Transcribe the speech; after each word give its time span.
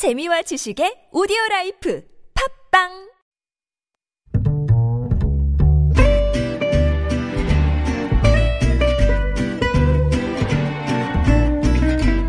재미와 0.00 0.40
지식의 0.40 1.12
오디오 1.12 1.36
라이프 1.50 2.02
팟빵 2.32 2.88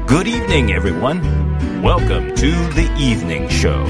Good 0.06 0.28
evening, 0.28 0.74
everyone. 0.74 1.22
Welcome 1.82 2.36
to 2.36 2.52
the 2.76 2.92
evening 3.00 3.48
show. 3.50 3.86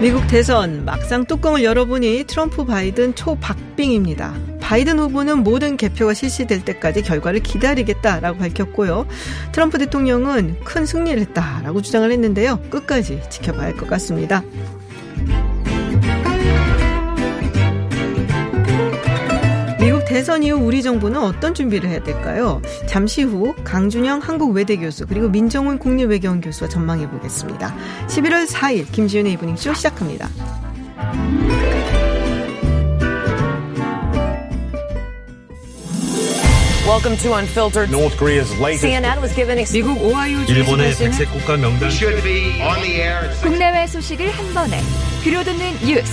미국 0.00 0.24
대선 0.28 0.84
막상 0.84 1.24
뚜껑을 1.24 1.64
열어보니 1.64 2.22
트럼프 2.28 2.64
바이든 2.64 3.16
초박빙입니다. 3.16 4.51
바이든 4.72 4.98
후보는 4.98 5.42
모든 5.42 5.76
개표가 5.76 6.14
실시될 6.14 6.64
때까지 6.64 7.02
결과를 7.02 7.40
기다리겠다라고 7.40 8.38
밝혔고요. 8.38 9.06
트럼프 9.52 9.76
대통령은 9.76 10.60
큰 10.64 10.86
승리를 10.86 11.20
했다라고 11.20 11.82
주장을 11.82 12.10
했는데요. 12.10 12.58
끝까지 12.70 13.20
지켜봐야 13.28 13.66
할 13.66 13.76
것 13.76 13.86
같습니다. 13.90 14.42
미국 19.78 20.06
대선 20.06 20.42
이후 20.42 20.56
우리 20.56 20.82
정부는 20.82 21.20
어떤 21.20 21.52
준비를 21.52 21.90
해야 21.90 22.02
될까요? 22.02 22.62
잠시 22.86 23.24
후 23.24 23.54
강준영 23.64 24.20
한국 24.20 24.52
외대 24.52 24.78
교수 24.78 25.06
그리고 25.06 25.28
민정훈 25.28 25.78
국립외교원 25.78 26.40
교수와 26.40 26.70
전망해 26.70 27.10
보겠습니다. 27.10 27.76
11월 28.06 28.48
4일 28.48 28.90
김지윤의 28.90 29.34
이브닝쇼 29.34 29.74
시작합니다. 29.74 30.30
Welcome 36.92 37.16
to 37.22 37.32
Unfiltered. 37.38 37.90
North 37.90 38.18
Korea's 38.18 38.52
latest 38.60 38.84
CNN 38.84 39.22
was 39.22 39.34
given 39.34 39.56
미국 39.72 39.96
오하이오 40.02 40.44
주 40.44 40.52
일본의 40.52 40.94
백색 40.94 41.32
국가 41.32 41.56
명단 41.56 41.88
should 41.88 42.22
be 42.22 42.60
on 42.60 42.82
the 42.82 43.00
air 43.00 43.24
at 43.24 43.32
six 43.32 43.40
국내외 43.40 43.86
소식을 43.86 44.28
한 44.28 44.52
번에 44.52 44.78
들려듣는 45.24 45.86
뉴스 45.86 46.12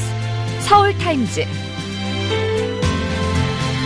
서울 0.62 0.98
타임즈 0.98 1.42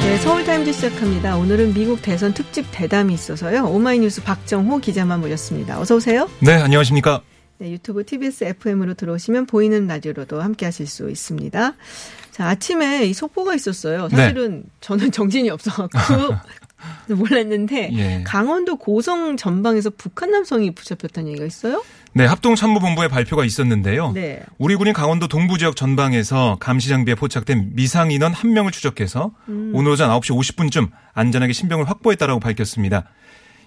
네, 0.01 0.17
서울타임즈 0.17 0.71
시작합니다. 0.71 1.35
오늘은 1.37 1.73
미국 1.73 2.03
대선 2.03 2.31
특집 2.35 2.67
대담이 2.69 3.11
있어서요. 3.15 3.65
오마이뉴스 3.65 4.21
박정호 4.21 4.77
기자님 4.77 5.19
모셨습니다. 5.21 5.79
어서 5.79 5.95
오세요. 5.95 6.29
네, 6.41 6.53
안녕하십니까. 6.53 7.23
네, 7.57 7.71
유튜브 7.71 8.05
TBS 8.05 8.43
FM으로 8.43 8.93
들어오시면 8.93 9.47
보이는 9.47 9.87
라디오로도 9.87 10.41
함께 10.41 10.65
하실 10.65 10.85
수 10.85 11.09
있습니다. 11.09 11.73
자, 12.31 12.47
아침에 12.49 13.05
이 13.05 13.13
속보가 13.13 13.55
있었어요. 13.55 14.09
사실은 14.09 14.63
저는 14.81 15.11
정신이 15.11 15.49
없어갖고 15.49 16.35
몰랐는데 17.07 17.89
예. 17.93 18.23
강원도 18.23 18.77
고성 18.77 19.37
전방에서 19.37 19.91
북한 19.97 20.31
남성이 20.31 20.71
붙잡혔다는 20.71 21.29
얘기가 21.29 21.45
있어요? 21.45 21.83
네, 22.13 22.25
합동참모본부의 22.25 23.09
발표가 23.09 23.43
있었는데요. 23.43 24.11
네. 24.11 24.41
우리 24.57 24.75
군이 24.75 24.93
강원도 24.93 25.27
동부 25.27 25.57
지역 25.57 25.75
전방에서 25.75 26.57
감시 26.59 26.89
장비에 26.89 27.15
포착된 27.15 27.71
미상 27.73 28.11
인원 28.11 28.33
한 28.33 28.53
명을 28.53 28.71
추적해서 28.71 29.31
음. 29.49 29.71
오늘 29.73 29.91
오전 29.91 30.09
9시 30.09 30.37
50분쯤 30.37 30.89
안전하게 31.13 31.53
신병을 31.53 31.89
확보했다라고 31.89 32.39
밝혔습니다. 32.39 33.05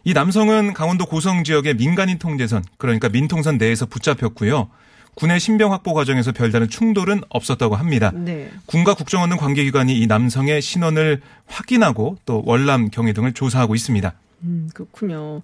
이 0.05 0.13
남성은 0.13 0.73
강원도 0.73 1.05
고성 1.05 1.43
지역의 1.43 1.75
민간인 1.75 2.19
통제선, 2.19 2.65
그러니까 2.79 3.09
민통선 3.09 3.59
내에서 3.59 3.87
붙잡혔고요. 3.87 4.71
군의 5.17 5.41
신병 5.41 5.73
확보 5.73 5.95
과정에서 5.95 6.31
별다른 6.33 6.69
충돌은 6.69 7.23
없었다고 7.31 7.75
합니다. 7.75 8.13
네. 8.15 8.51
군과 8.67 8.95
국정원 8.95 9.31
등 9.31 9.39
관계기관이 9.39 9.99
이 9.99 10.07
남성의 10.07 10.61
신원을 10.61 11.23
확인하고 11.47 12.19
또 12.27 12.43
월남 12.45 12.91
경위 12.91 13.15
등을 13.15 13.33
조사하고 13.33 13.75
있습니다. 13.75 14.13
음, 14.43 14.69
그렇군요. 14.75 15.41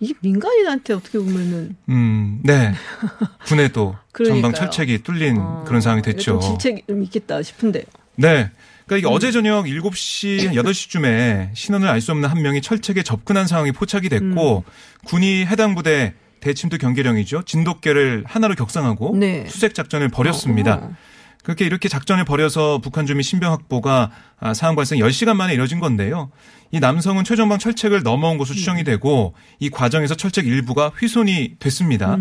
이게 0.00 0.14
민간인한테 0.20 0.94
어떻게 0.94 1.18
보면은 1.20 1.76
음, 1.88 2.40
네. 2.42 2.74
군의 3.46 3.72
또. 3.72 3.94
전방 4.26 4.52
철책이 4.52 5.04
뚫린 5.04 5.38
어, 5.38 5.64
그런 5.66 5.80
상황이 5.80 6.02
됐죠. 6.02 6.40
좀 6.40 6.40
질책이 6.40 6.82
좀 6.88 7.02
있겠다 7.04 7.40
싶은데. 7.42 7.84
네. 8.16 8.50
그러니까 8.86 8.96
이게 8.96 9.06
어제 9.06 9.30
저녁 9.30 9.66
7시, 9.66 10.52
8시쯤에 10.52 11.50
신원을 11.54 11.88
알 11.88 12.00
수 12.00 12.10
없는 12.10 12.28
한 12.28 12.42
명이 12.42 12.60
철책에 12.60 13.04
접근한 13.04 13.46
상황이 13.46 13.70
포착이 13.70 14.08
됐고 14.08 14.64
군이 15.06 15.46
해당 15.46 15.76
부대 15.76 16.14
대침투 16.42 16.76
경계령이죠. 16.76 17.42
진돗개를 17.44 18.24
하나로 18.26 18.54
격상하고 18.56 19.16
네. 19.16 19.46
수색 19.46 19.74
작전을 19.74 20.08
벌였습니다. 20.08 20.74
어. 20.74 20.96
그렇게 21.42 21.64
이렇게 21.64 21.88
작전을 21.88 22.24
벌여서 22.24 22.80
북한 22.82 23.06
주민 23.06 23.22
신병 23.22 23.52
확보가 23.52 24.10
아, 24.38 24.54
상황 24.54 24.76
발생 24.76 24.98
10시간 24.98 25.34
만에 25.34 25.54
이뤄진 25.54 25.80
건데요. 25.80 26.30
이 26.70 26.80
남성은 26.80 27.24
최전방 27.24 27.58
철책을 27.58 28.02
넘어온 28.02 28.38
것으로 28.38 28.56
추정이 28.56 28.84
되고 28.84 29.34
이 29.58 29.70
과정에서 29.70 30.14
철책 30.14 30.46
일부가 30.46 30.92
훼손이 31.00 31.56
됐습니다. 31.58 32.16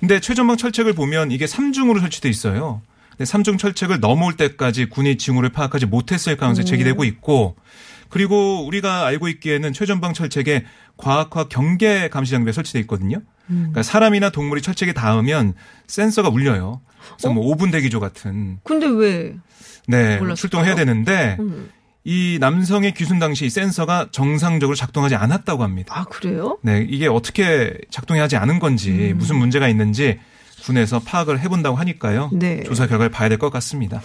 근데 0.00 0.20
최전방 0.20 0.56
철책을 0.56 0.94
보면 0.94 1.30
이게 1.30 1.46
3중으로 1.46 2.00
설치돼 2.00 2.28
있어요. 2.28 2.82
근데 3.10 3.24
3중 3.24 3.58
철책을 3.58 4.00
넘어올 4.00 4.36
때까지 4.36 4.86
군이 4.86 5.16
징후를 5.16 5.50
파악하지 5.50 5.86
못했을 5.86 6.36
가능성이 6.36 6.66
제기되고 6.66 7.04
있고 7.04 7.56
그리고 8.08 8.64
우리가 8.66 9.06
알고 9.06 9.28
있기에는 9.28 9.72
최전방 9.72 10.14
철책에 10.14 10.64
과학화 10.96 11.48
경계 11.48 12.08
감시 12.08 12.32
장비가 12.32 12.52
설치돼 12.52 12.80
있거든요. 12.80 13.20
그러니까 13.46 13.82
사람이나 13.82 14.30
동물이 14.30 14.62
철책에 14.62 14.92
닿으면 14.92 15.54
센서가 15.86 16.28
울려요. 16.28 16.80
그래서 17.16 17.32
뭐 17.32 17.54
5분 17.54 17.70
대기조 17.72 18.00
같은 18.00 18.58
근데 18.64 18.86
왜? 18.86 19.36
네, 19.86 20.16
몰랐을까요? 20.18 20.34
출동해야 20.34 20.74
되는데 20.74 21.36
음. 21.38 21.70
이 22.04 22.38
남성의 22.40 22.94
귀순 22.94 23.18
당시 23.18 23.46
이 23.46 23.50
센서가 23.50 24.08
정상적으로 24.12 24.74
작동하지 24.76 25.14
않았다고 25.16 25.62
합니다. 25.62 25.94
아, 25.98 26.04
그래요? 26.04 26.58
네, 26.62 26.84
이게 26.88 27.06
어떻게 27.08 27.76
작동이 27.90 28.20
하지 28.20 28.36
않은 28.36 28.58
건지 28.58 29.10
음. 29.12 29.18
무슨 29.18 29.36
문제가 29.36 29.68
있는지 29.68 30.18
군에서 30.64 30.98
파악을 31.00 31.38
해본다고 31.40 31.76
하니까요. 31.76 32.30
네. 32.32 32.62
조사 32.64 32.86
결과를 32.86 33.10
봐야 33.10 33.28
될 33.28 33.38
것 33.38 33.50
같습니다. 33.50 34.00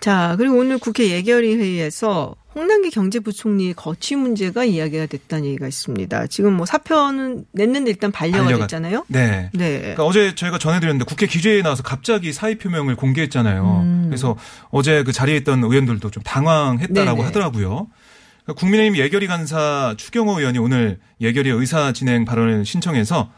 자, 0.00 0.34
그리고 0.38 0.56
오늘 0.56 0.78
국회 0.78 1.10
예결위 1.10 1.56
회의에서 1.56 2.34
홍남기 2.54 2.90
경제부총리 2.90 3.74
거취 3.74 4.16
문제가 4.16 4.64
이야기가 4.64 5.06
됐다는 5.06 5.44
얘기가 5.44 5.68
있습니다. 5.68 6.26
지금 6.26 6.54
뭐 6.54 6.66
사표는 6.66 7.44
냈는데 7.52 7.90
일단 7.90 8.10
반려가 8.10 8.44
반려가- 8.44 8.60
됐잖아요. 8.66 9.04
네. 9.08 9.50
네. 9.52 9.78
그러니까 9.80 10.04
어제 10.04 10.34
저희가 10.34 10.58
전해드렸는데 10.58 11.04
국회 11.04 11.26
기재에 11.26 11.62
나와서 11.62 11.82
갑자기 11.82 12.32
사의 12.32 12.56
표명을 12.58 12.96
공개했잖아요. 12.96 13.80
음. 13.84 14.04
그래서 14.08 14.36
어제 14.70 15.04
그 15.04 15.12
자리에 15.12 15.36
있던 15.36 15.62
의원들도 15.62 16.10
좀 16.10 16.22
당황했다라고 16.24 17.16
네네. 17.18 17.26
하더라고요. 17.26 17.86
그러니까 18.44 18.58
국민의힘 18.60 18.96
예결위 18.96 19.28
간사 19.28 19.94
추경호 19.96 20.40
의원이 20.40 20.58
오늘 20.58 20.98
예결위 21.20 21.50
의사 21.50 21.92
진행 21.92 22.24
발언을 22.24 22.64
신청해서 22.64 23.30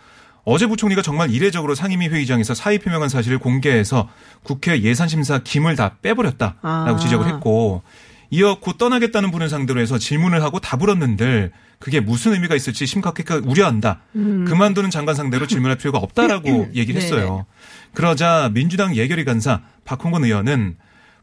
어제 0.44 0.66
부총리가 0.66 1.02
정말 1.02 1.30
이례적으로 1.30 1.74
상임위 1.74 2.08
회의장에서 2.08 2.54
사의 2.54 2.78
표명한 2.78 3.08
사실을 3.08 3.38
공개해서 3.38 4.08
국회 4.42 4.82
예산심사 4.82 5.40
김을 5.44 5.76
다 5.76 5.96
빼버렸다라고 6.02 6.60
아. 6.62 6.96
지적을 6.96 7.28
했고 7.28 7.82
이어 8.30 8.58
곧 8.60 8.78
떠나겠다는 8.78 9.30
분을 9.30 9.48
상대로 9.50 9.78
해서 9.78 9.98
질문을 9.98 10.42
하고 10.42 10.58
답을 10.58 10.88
얻는들 10.88 11.52
그게 11.78 12.00
무슨 12.00 12.32
의미가 12.32 12.54
있을지 12.54 12.86
심각하게 12.86 13.34
우려한다. 13.34 14.00
그만두는 14.12 14.90
장관 14.90 15.14
상대로 15.14 15.46
질문할 15.46 15.76
필요가 15.76 15.98
없다라고 15.98 16.68
얘기를 16.74 17.00
네네. 17.00 17.04
했어요. 17.04 17.44
그러자 17.92 18.50
민주당 18.54 18.96
예결위 18.96 19.24
간사 19.24 19.60
박홍근 19.84 20.24
의원은 20.24 20.76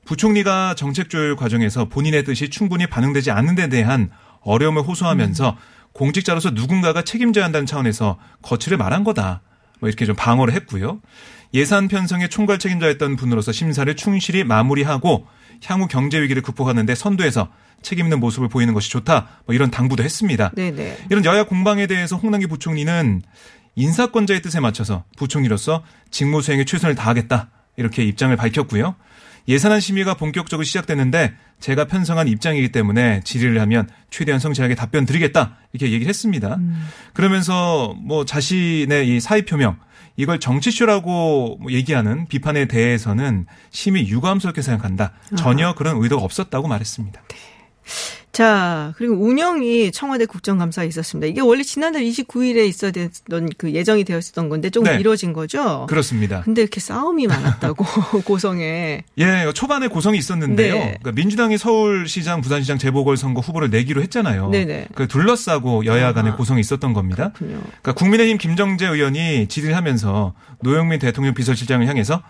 부총리가 0.06 0.76
정책 0.76 1.10
조율 1.10 1.36
과정에서 1.36 1.86
본인의 1.86 2.26
뜻이 2.26 2.50
충분히 2.50 2.86
반영되지 2.86 3.32
않는 3.32 3.56
데 3.56 3.70
대한 3.70 4.12
어려움을 4.42 4.84
호소하면서 4.84 5.58
공직자로서 5.94 6.52
누군가가 6.52 7.02
책임져야 7.02 7.46
한다는 7.46 7.66
차원에서 7.66 8.18
거취를 8.42 8.78
말한 8.78 9.04
거다. 9.04 9.42
뭐 9.80 9.90
이렇게 9.90 10.06
좀 10.06 10.16
방어를 10.16 10.54
했고요. 10.54 11.02
예산 11.54 11.88
편성의 11.88 12.30
총괄 12.30 12.60
책임자였던 12.60 13.16
분으로서 13.16 13.52
심사를 13.52 13.94
충실히 13.96 14.44
마무리하고 14.44 15.28
향후 15.66 15.88
경제 15.88 16.22
위기를 16.22 16.42
극복하는데 16.42 16.94
선두에서 16.96 17.50
책임 17.82 18.06
있는 18.06 18.20
모습을 18.20 18.50
보이는 18.50 18.74
것이 18.74 18.90
좋다. 18.90 19.28
뭐 19.46 19.56
이런 19.56 19.72
당부도 19.72 20.04
했습니다. 20.04 20.52
네네. 20.56 20.98
이런 21.10 21.26
여야 21.26 21.44
공방에 21.46 21.88
대해서 21.88 22.18
홍남기 22.18 22.48
부총리는 22.48 23.22
인사권자의 23.76 24.42
뜻에 24.42 24.60
맞춰서 24.60 25.06
부총리로서 25.18 25.84
직무 26.12 26.42
수행에 26.42 26.66
최선을 26.66 26.96
다하겠다. 26.96 27.50
이렇게 27.78 28.04
입장을 28.04 28.36
밝혔고요. 28.36 28.96
예산안 29.50 29.80
심의가 29.80 30.14
본격적으로 30.14 30.64
시작됐는데 30.64 31.34
제가 31.60 31.86
편성한 31.86 32.28
입장이기 32.28 32.72
때문에 32.72 33.22
질의를 33.24 33.60
하면 33.62 33.90
최대한 34.12 34.40
성실하게 34.40 34.76
답변 34.76 35.06
드리겠다. 35.06 35.58
이렇게 35.74 35.92
얘기를 35.92 36.08
했습니다. 36.08 36.58
그러면서 37.14 37.96
뭐 38.00 38.24
자신의 38.26 39.10
이 39.10 39.20
사의 39.20 39.46
표명 39.46 39.78
이걸 40.16 40.40
정치쇼라고 40.40 41.58
뭐 41.62 41.72
얘기하는 41.72 42.28
비판에 42.28 42.68
대해서는 42.68 43.48
심히 43.72 44.08
유감스럽게 44.08 44.62
생각한다. 44.62 45.14
전혀 45.36 45.74
그런 45.74 46.02
의도가 46.02 46.24
없었다고 46.24 46.68
말했습니다. 46.68 47.22
자, 48.32 48.94
그리고 48.98 49.16
운영이 49.16 49.92
청와대 49.92 50.26
국정감사에 50.26 50.86
있었습니다. 50.88 51.28
이게 51.28 51.42
원래 51.42 51.64
지난달 51.64 52.04
29일에 52.04 52.68
있어야 52.68 52.92
됐던 52.92 53.50
그 53.58 53.74
예정이 53.74 54.04
되어 54.04 54.20
있었던 54.20 54.50
건데 54.50 54.70
조금 54.70 54.92
네. 54.92 54.98
미뤄진 54.98 55.34
거죠? 55.34 55.88
그렇습니다. 55.90 56.42
근데 56.42 56.62
이렇게 56.62 56.80
싸움이 56.80 57.28
많았다고 57.28 57.86
고성에. 58.24 59.04
예, 59.18 59.52
초반에 59.54 59.88
고성이 59.88 60.20
있었는데요. 60.20 60.74
네. 60.74 60.98
그러니까 61.00 61.12
민주당이 61.14 61.58
서울시장, 61.58 62.42
부산시장 62.42 62.78
재보궐 62.78 63.18
선거 63.18 63.42
후보를 63.42 63.70
내기로 63.72 64.02
했잖아요. 64.04 64.50
네네. 64.52 64.88
그 64.94 65.08
둘러싸고 65.08 65.86
여야 65.86 66.14
간에 66.14 66.30
아하. 66.30 66.38
고성이 66.38 66.62
있었던 66.62 66.94
겁니다. 66.94 67.32
그렇군요. 67.36 67.60
그러니까 67.62 67.94
국민의힘 67.94 68.38
김정재 68.38 68.88
의원이 68.88 69.48
질의를 69.48 69.76
하면서 69.76 70.34
노영민 70.62 71.00
대통령 71.00 71.34
비서실장을 71.34 71.86
향해서 71.88 72.22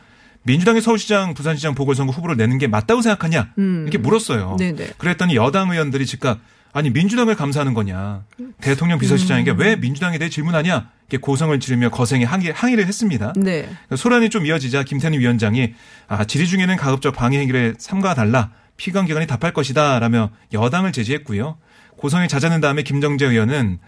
민주당이 0.44 0.82
서울시장, 0.82 1.34
부산시장 1.34 1.76
보궐선거 1.76 2.12
후보를 2.14 2.38
내는 2.38 2.58
게 2.58 2.68
맞다고 2.68 3.02
생각하냐 3.02 3.54
음. 3.58 3.84
이렇게 3.84 3.98
물었어요. 3.98 4.56
네네. 4.58 4.92
그랬더니 4.98 5.36
여당 5.36 5.72
의원들이 5.72 6.06
즉각 6.06 6.40
아니 6.72 6.90
민주당을 6.92 7.36
감사하는 7.36 7.74
거냐 7.74 8.24
대통령 8.62 9.00
비서실장에게 9.00 9.52
음. 9.52 9.60
왜 9.60 9.76
민주당에 9.76 10.18
대해 10.18 10.30
질문하냐 10.30 10.90
이렇게 11.10 11.18
고성을 11.18 11.60
지르며 11.60 11.90
거센히 11.90 12.24
항의, 12.24 12.52
항의를 12.52 12.86
했습니다. 12.86 13.34
네. 13.36 13.64
그러니까 13.64 13.96
소란이 13.96 14.30
좀 14.30 14.46
이어지자 14.46 14.84
김태년 14.84 15.20
위원장이 15.20 15.74
아, 16.08 16.26
질의 16.26 16.48
중에는 16.48 16.76
가급적 16.78 17.16
방해 17.16 17.40
행위를 17.40 17.76
삼가달라 17.80 18.52
피감기관이 18.78 19.28
답할 19.28 19.54
것이다라며 19.54 20.30
여당을 20.54 20.92
제지했고요. 20.92 21.58
고성이 21.98 22.30
잦아든 22.30 22.62
다음에 22.62 22.82
김정재 22.82 23.26
의원은 23.26 23.80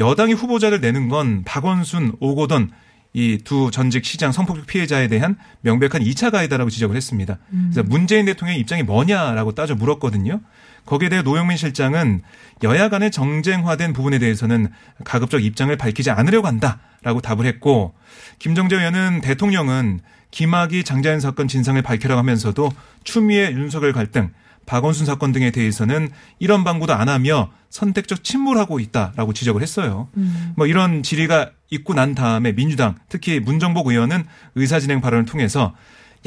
여당이 0.00 0.32
후보자를 0.32 0.80
내는 0.80 1.08
건 1.08 1.44
박원순, 1.44 2.16
오고돈 2.18 2.70
이 3.12 3.38
두 3.42 3.70
전직 3.72 4.04
시장 4.04 4.30
성폭력 4.30 4.66
피해자에 4.66 5.08
대한 5.08 5.36
명백한 5.62 6.02
2차 6.02 6.30
가해다라고 6.30 6.70
지적을 6.70 6.94
했습니다. 6.94 7.38
그래서 7.50 7.82
문재인 7.82 8.26
대통령의 8.26 8.60
입장이 8.60 8.84
뭐냐라고 8.84 9.52
따져 9.52 9.74
물었거든요. 9.74 10.40
거기에 10.86 11.08
대해 11.08 11.22
노영민 11.22 11.56
실장은 11.56 12.22
여야 12.62 12.88
간의 12.88 13.10
정쟁화된 13.10 13.92
부분에 13.92 14.18
대해서는 14.18 14.68
가급적 15.04 15.42
입장을 15.44 15.74
밝히지 15.76 16.10
않으려고 16.10 16.46
한다라고 16.46 17.20
답을 17.20 17.46
했고 17.46 17.94
김정재 18.38 18.76
의원은 18.76 19.20
대통령은 19.22 20.00
김학의 20.30 20.84
장자연 20.84 21.18
사건 21.20 21.48
진상을 21.48 21.80
밝혀라고 21.82 22.18
하면서도 22.18 22.70
추미애 23.02 23.50
윤석열 23.50 23.92
갈등 23.92 24.30
박원순 24.66 25.06
사건 25.06 25.32
등에 25.32 25.50
대해서는 25.50 26.10
이런 26.38 26.64
방구도 26.64 26.94
안 26.94 27.08
하며 27.08 27.50
선택적 27.70 28.22
침몰하고 28.24 28.80
있다라고 28.80 29.32
지적을 29.32 29.62
했어요. 29.62 30.08
뭐 30.56 30.66
이런 30.66 31.02
질의가 31.02 31.50
있고 31.70 31.94
난 31.94 32.14
다음에 32.14 32.52
민주당 32.52 32.96
특히 33.08 33.40
문정복 33.40 33.88
의원은 33.88 34.24
의사진행 34.54 35.00
발언을 35.00 35.24
통해서 35.24 35.74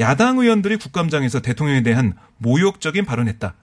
야당 0.00 0.38
의원들이 0.38 0.76
국감장에서 0.76 1.40
대통령에 1.40 1.82
대한 1.82 2.14
모욕적인 2.38 3.04
발언했다. 3.04 3.54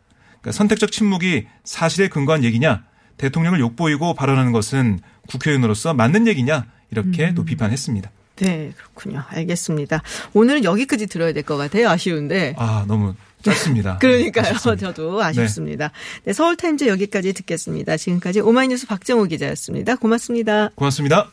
그러니까 0.41 0.51
선택적 0.51 0.91
침묵이 0.91 1.47
사실에 1.63 2.07
근거한 2.07 2.43
얘기냐? 2.43 2.83
대통령을 3.17 3.59
욕보이고 3.59 4.13
발언하는 4.15 4.51
것은 4.51 4.99
국회의원으로서 5.27 5.93
맞는 5.93 6.27
얘기냐? 6.27 6.65
이렇게 6.89 7.33
또 7.33 7.45
비판했습니다. 7.45 8.09
네, 8.41 8.73
그렇군요. 8.77 9.23
알겠습니다. 9.29 10.01
오늘은 10.33 10.63
여기까지 10.63 11.07
들어야 11.07 11.31
될 11.33 11.43
것 11.43 11.57
같아요. 11.57 11.89
아쉬운데. 11.89 12.55
아 12.57 12.85
너무 12.87 13.13
짧습니다. 13.43 13.97
그러니까요. 14.01 14.45
아쉽습니다. 14.51 14.87
저도 14.93 15.23
아쉽습니다. 15.23 15.91
네, 16.25 16.33
서울타임즈 16.33 16.87
여기까지 16.87 17.33
듣겠습니다. 17.33 17.97
지금까지 17.97 18.39
오마이뉴스 18.41 18.87
박정호 18.87 19.27
기자였습니다. 19.27 19.95
고맙습니다. 19.95 20.69
고맙습니다. 20.75 21.29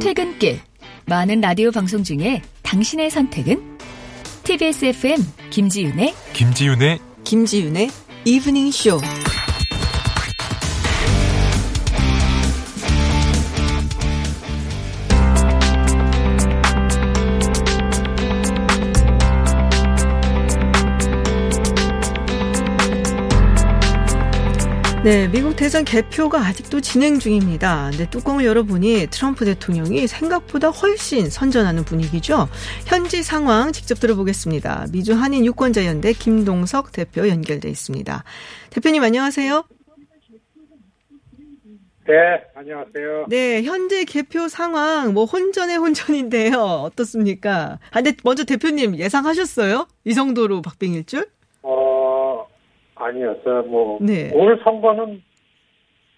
퇴근길 0.00 0.60
많은 1.06 1.40
라디오 1.40 1.70
방송 1.70 2.02
중에 2.02 2.42
당신의 2.62 3.10
선택은 3.10 3.78
TBS 4.44 4.84
FM 4.86 5.18
김지윤의 5.50 6.14
김지윤의 6.34 6.98
김지윤의 7.24 7.90
이브닝 8.26 8.70
쇼. 8.70 8.98
네, 25.04 25.28
미국 25.28 25.54
대선 25.54 25.84
개표가 25.84 26.40
아직도 26.40 26.80
진행 26.80 27.18
중입니다. 27.18 27.90
근데 27.90 28.08
뚜껑을 28.08 28.46
열어보니 28.46 29.08
트럼프 29.10 29.44
대통령이 29.44 30.06
생각보다 30.06 30.70
훨씬 30.70 31.28
선전하는 31.28 31.84
분위기죠. 31.84 32.48
현지 32.86 33.22
상황 33.22 33.72
직접 33.72 34.00
들어보겠습니다. 34.00 34.86
미주 34.92 35.12
한인 35.12 35.44
유권자 35.44 35.84
연대 35.84 36.14
김동석 36.14 36.90
대표 36.92 37.28
연결돼 37.28 37.68
있습니다. 37.68 38.24
대표님 38.70 39.02
안녕하세요. 39.02 39.64
네, 42.06 42.14
안녕하세요. 42.54 43.26
네, 43.28 43.62
현재 43.62 44.04
개표 44.06 44.48
상황 44.48 45.12
뭐 45.12 45.26
혼전의 45.26 45.76
혼전인데요. 45.76 46.56
어떻습니까? 46.56 47.78
아, 47.90 48.00
근데 48.00 48.16
먼저 48.24 48.44
대표님 48.44 48.96
예상하셨어요? 48.96 49.86
이 50.04 50.14
정도로 50.14 50.62
박빙일 50.62 51.04
줄? 51.04 51.26
어, 52.96 53.04
아니었어요. 53.04 53.62
뭐, 53.64 53.98
네. 54.00 54.30
올 54.34 54.60
선거는 54.62 55.22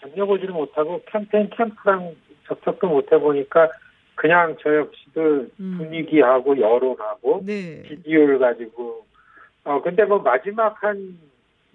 다녀보지를 0.00 0.55
못하고 0.55 1.02
캠페인 1.06 1.50
캠프랑 1.50 2.14
접촉도 2.46 2.88
못 2.88 3.11
해보니까 3.12 3.70
그냥 4.14 4.56
저 4.62 4.75
역시도 4.75 5.46
음. 5.61 5.75
분위기하고 5.78 6.58
여론하고 6.58 7.43
네. 7.44 7.82
비디오를 7.82 8.38
가지고 8.38 9.05
어 9.64 9.82
근데 9.82 10.05
뭐 10.05 10.19
마지막 10.19 10.82
한 10.82 11.19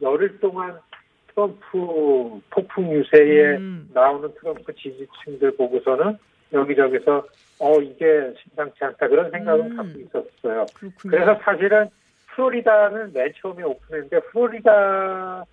열흘 0.01 0.39
동안 0.39 0.80
트럼프 1.27 2.42
폭풍 2.50 2.92
유세에 2.92 3.57
음. 3.57 3.89
나오는 3.94 4.33
트럼프 4.39 4.74
지지층들 4.74 5.56
보고서는 5.56 6.18
여기저기서 6.51 7.25
어 7.59 7.80
이게 7.80 8.33
심상치 8.42 8.83
않다 8.83 9.07
그런 9.07 9.30
생각은 9.30 9.71
음. 9.71 9.77
갖고 9.77 10.00
있었어요. 10.00 10.65
그렇군요. 10.74 11.12
그래서 11.12 11.39
사실은 11.44 11.89
플로리다는 12.36 13.13
맨 13.13 13.33
처음에 13.42 13.63
오픈했는데 13.63 14.19
플로리다 14.31 15.45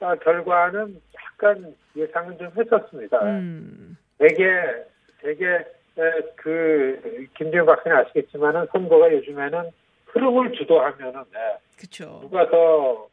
아, 0.00 0.14
결과는 0.16 1.00
약간 1.14 1.74
예상은 1.96 2.36
좀 2.38 2.50
했었습니다. 2.56 3.22
음. 3.22 3.96
되게 4.18 4.84
되게 5.20 5.46
에, 5.46 6.20
그 6.36 7.26
김재현 7.36 7.66
박사님 7.66 7.98
아시겠지만은 7.98 8.66
선거가 8.72 9.12
요즘에는 9.12 9.70
흐름을 10.06 10.52
주도하면은 10.52 11.22
네, 11.32 11.58
그쵸. 11.78 12.18
누가 12.22 12.48
더 12.50 13.08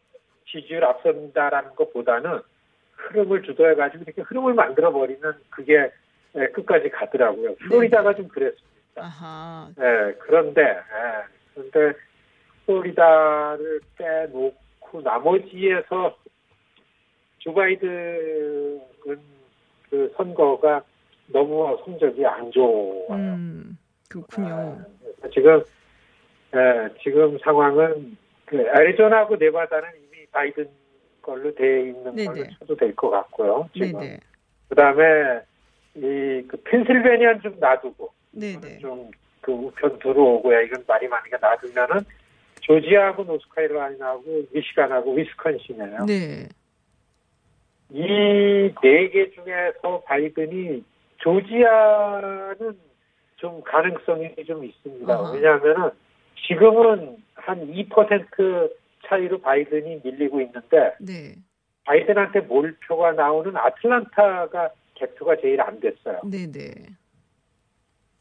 지지율 0.47 0.83
앞선다라는 0.83 1.75
것보다는 1.75 2.41
흐름을 2.95 3.43
주도해가지고 3.43 4.03
이렇게 4.03 4.21
흐름을 4.21 4.53
만들어 4.53 4.91
버리는 4.91 5.21
그게 5.49 5.91
에, 6.35 6.47
끝까지 6.47 6.89
가더라고요. 6.89 7.55
플로리다가 7.55 8.15
좀 8.15 8.27
그랬습니다. 8.27 8.67
아하. 8.95 9.69
예, 9.79 10.13
그런데, 10.19 10.61
예, 10.61 11.23
그런데 11.53 11.97
플로리다를 12.71 13.81
빼놓고 13.97 15.01
나머지에서 15.03 16.15
조 17.39 17.53
바이든은 17.53 18.81
그 19.89 20.13
선거가 20.15 20.83
너무 21.27 21.77
성적이 21.83 22.25
안 22.25 22.51
좋아요. 22.51 23.07
음. 23.11 23.77
그렇군요. 24.09 24.77
예, 25.23 25.29
지금, 25.33 25.63
예, 26.55 26.89
지금 27.01 27.37
상황은 27.39 28.17
그 28.45 28.57
애리조나하고 28.59 29.37
네바다는 29.37 29.89
이미 29.97 30.25
바이든 30.31 30.67
걸로 31.21 31.53
돼 31.55 31.89
있는 31.89 32.15
네네. 32.15 32.25
걸로 32.25 32.43
쳐도 32.59 32.75
될 32.75 32.95
것 32.95 33.09
같고요. 33.09 33.69
지금. 33.73 33.99
네네. 33.99 34.19
그 34.69 34.75
다음에 34.75 35.41
이 35.95 36.43
그 36.47 36.57
펜실베니아는 36.63 37.41
좀 37.41 37.55
놔두고 37.59 38.09
네네. 38.31 38.79
좀그 38.79 39.51
우편 39.51 39.99
들어오고 39.99 40.53
야 40.53 40.61
이건 40.61 40.83
말이 40.87 41.07
많으니까 41.07 41.37
놔두면은 41.41 42.05
조지아하고 42.61 43.23
노스카이로라이나하고 43.25 44.43
미시간하고 44.51 45.13
위스콘신이에요. 45.15 46.05
네. 46.05 46.47
이 47.93 48.71
네 48.83 49.09
개 49.09 49.29
중에서 49.31 50.01
바이든이 50.05 50.83
조지아는 51.17 52.77
좀 53.35 53.61
가능성이 53.63 54.33
좀 54.47 54.63
있습니다. 54.63 55.13
아하. 55.13 55.31
왜냐하면은 55.31 55.89
지금은 56.47 57.17
한 57.35 57.67
2% 57.73 58.71
차이로 59.07 59.41
바이든이 59.41 60.01
밀리고 60.03 60.41
있는데 60.41 60.93
네. 60.99 61.35
바이든한테 61.85 62.41
몰표가 62.41 63.11
나오는 63.13 63.57
아틀란타가 63.57 64.69
개표가 64.95 65.35
제일 65.41 65.59
안 65.61 65.79
됐어요. 65.79 66.21
네네. 66.23 66.71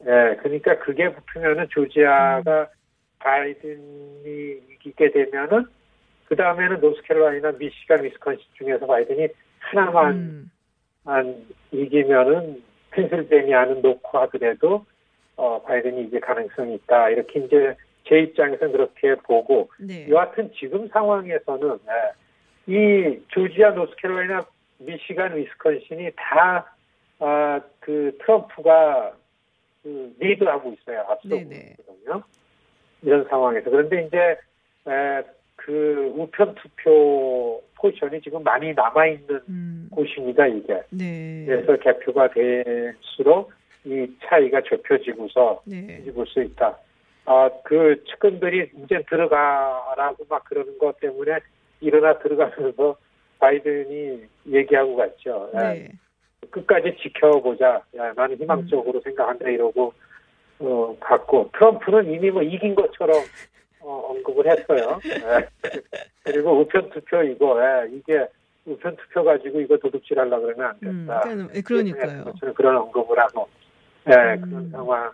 예, 0.03 0.35
그러니까 0.41 0.79
그게 0.79 1.13
붙으면은 1.13 1.67
조지아가 1.69 2.67
바이든이 3.21 4.61
이기게 4.73 5.11
되면은 5.11 5.65
그 6.25 6.35
다음에는 6.35 6.79
노스캐롤라이나, 6.79 7.51
미시간, 7.53 8.03
위스콘신 8.03 8.43
중에서 8.53 8.85
바이든이 8.85 9.27
하나만 9.59 10.13
음. 10.13 10.51
안 11.05 11.45
이기면은 11.71 12.63
펜실베니아는 12.91 13.81
놓고 13.81 14.17
하더라도 14.19 14.85
어 15.35 15.61
바이든이 15.61 16.03
이길 16.03 16.19
가능성이 16.21 16.75
있다 16.75 17.09
이렇게 17.09 17.39
이제 17.39 17.75
제 18.07 18.19
입장에서는 18.19 18.71
그렇게 18.71 19.15
보고 19.15 19.69
네. 19.79 20.07
여하튼 20.09 20.51
지금 20.59 20.87
상황에서는 20.89 21.79
예, 21.87 22.73
이 22.73 23.19
조지아, 23.29 23.71
노스캐롤라이나, 23.71 24.45
미시간, 24.79 25.35
위스콘신이 25.37 26.11
다 26.15 26.75
아, 27.19 27.61
그 27.79 28.17
트럼프가 28.19 29.13
그 29.83 30.15
리드하고 30.19 30.73
있어요. 30.73 31.01
앞서고. 31.09 31.35
있거든요. 31.35 32.23
이런 33.01 33.25
상황에서 33.29 33.69
그런데 33.69 34.05
이제 34.05 34.37
에, 34.87 35.23
그 35.55 36.13
우편 36.15 36.55
투표 36.55 37.61
포지션이 37.75 38.21
지금 38.21 38.43
많이 38.43 38.73
남아 38.73 39.07
있는 39.07 39.41
음, 39.49 39.89
곳입니다. 39.91 40.47
이게 40.47 40.81
네. 40.89 41.45
그래서 41.47 41.77
개표가 41.77 42.29
될수록 42.29 43.51
이 43.83 44.07
차이가 44.23 44.61
좁혀지고서 44.61 45.61
네. 45.65 45.97
뒤집을 45.97 46.25
수 46.27 46.41
있다. 46.41 46.77
아, 47.25 47.49
그 47.63 48.03
측근들이 48.07 48.71
이제 48.83 49.03
들어가라고 49.09 50.25
막 50.29 50.43
그러는 50.45 50.77
것 50.77 50.99
때문에 50.99 51.39
일어나 51.79 52.17
들어가면서 52.19 52.97
바이든이 53.39 54.23
얘기하고 54.47 54.95
갔죠. 54.95 55.49
예, 55.55 55.59
네. 55.59 55.91
끝까지 56.49 56.95
지켜보자. 57.01 57.83
야, 57.97 58.13
나는 58.15 58.37
희망적으로 58.37 58.99
생각한다 59.01 59.49
이러고 59.49 59.93
어, 60.61 60.95
갔고 60.99 61.49
트럼프는 61.53 62.11
이미 62.13 62.29
뭐 62.29 62.41
이긴 62.43 62.75
것처럼 62.75 63.17
어, 63.79 64.09
언급을 64.09 64.45
했어요. 64.47 64.99
예. 65.05 65.47
그리고 66.23 66.59
우편 66.59 66.89
투표 66.91 67.23
이거 67.23 67.59
예, 67.63 67.89
이게 67.91 68.27
우편 68.65 68.95
투표 68.95 69.23
가지고 69.23 69.59
이거 69.59 69.75
도둑질하려 69.77 70.39
그러면 70.39 70.65
안 70.67 70.75
음, 70.83 71.05
된다. 71.07 71.21
그러니까- 71.23 71.55
예, 71.55 71.61
그러니까요. 71.61 72.25
저는 72.39 72.53
그런 72.53 72.77
언급을 72.77 73.17
하고 73.19 73.47
예, 74.07 74.13
음. 74.35 74.41
그런 74.41 74.69
상황 74.69 75.11